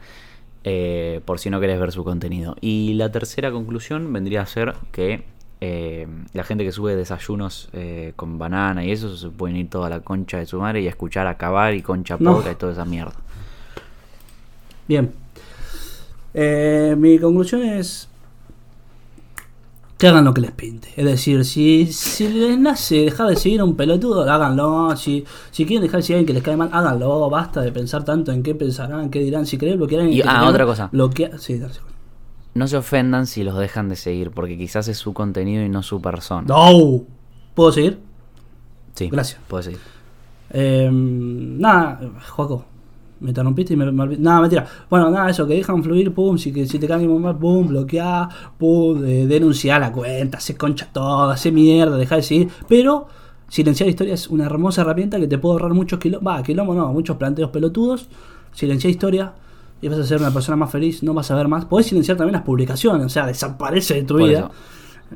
[0.63, 2.55] Eh, por si no querés ver su contenido.
[2.61, 5.23] Y la tercera conclusión vendría a ser que
[5.61, 9.89] eh, la gente que sube desayunos eh, con banana y eso se pueden ir toda
[9.89, 12.37] la concha de su madre y a escuchar acabar y concha No.
[12.37, 13.13] poca y toda esa mierda.
[14.87, 15.11] Bien.
[16.33, 18.08] Mi conclusión es
[19.99, 20.87] que hagan lo que les pinte.
[20.95, 24.95] Es decir, si, si les nace dejar de seguir a un pelotudo, háganlo.
[24.95, 27.29] Si, si quieren dejar de seguir a alguien que les cae mal, háganlo.
[27.29, 29.45] Basta de pensar tanto en qué pensarán, qué dirán.
[29.45, 30.89] Si querés bloquear a alguien Y- que ah, mal, otra cosa.
[30.91, 31.61] bloquea- sí.
[32.55, 35.83] No se ofendan si los dejan de seguir, porque quizás es su contenido y no
[35.83, 36.47] su persona.
[36.47, 37.03] No.
[37.53, 37.99] ¿Puedo seguir?
[38.95, 39.39] Sí, Gracias.
[39.47, 39.79] Puedes seguir.
[40.51, 42.65] Eh, nada, Joaco,
[43.19, 44.21] me interrumpiste y me, me olvidé.
[44.21, 44.67] Nada, mentira.
[44.89, 48.29] Bueno, nada, eso, que dejan fluir, pum, si, que, si te caen mal, pum, bloquear,
[48.57, 52.49] pum, eh, denunciar la cuenta, se concha todo, hace mierda, deja de seguir.
[52.67, 53.07] Pero
[53.47, 56.91] silenciar historia es una hermosa herramienta que te puede ahorrar muchos kilombos, va, quilombo no,
[56.93, 58.07] muchos planteos pelotudos.
[58.51, 59.33] Silenciar historia
[59.81, 61.65] y vas a ser una persona más feliz, no vas a ver más.
[61.65, 64.39] Podés silenciar también las publicaciones, o sea, desaparece de tu Por vida.
[64.39, 64.51] eso.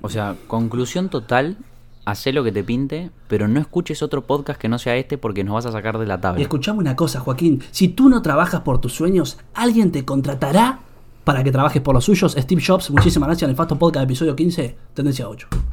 [0.01, 1.57] O sea, conclusión total,
[2.05, 5.43] hacé lo que te pinte, pero no escuches otro podcast que no sea este porque
[5.43, 6.41] nos vas a sacar de la tabla.
[6.41, 7.63] escuchame una cosa, Joaquín.
[7.71, 10.79] Si tú no trabajas por tus sueños, alguien te contratará
[11.23, 12.35] para que trabajes por los suyos.
[12.37, 13.49] Steve Jobs, muchísimas gracias.
[13.49, 15.63] Nefasto Podcast, episodio 15, Tendencia 8.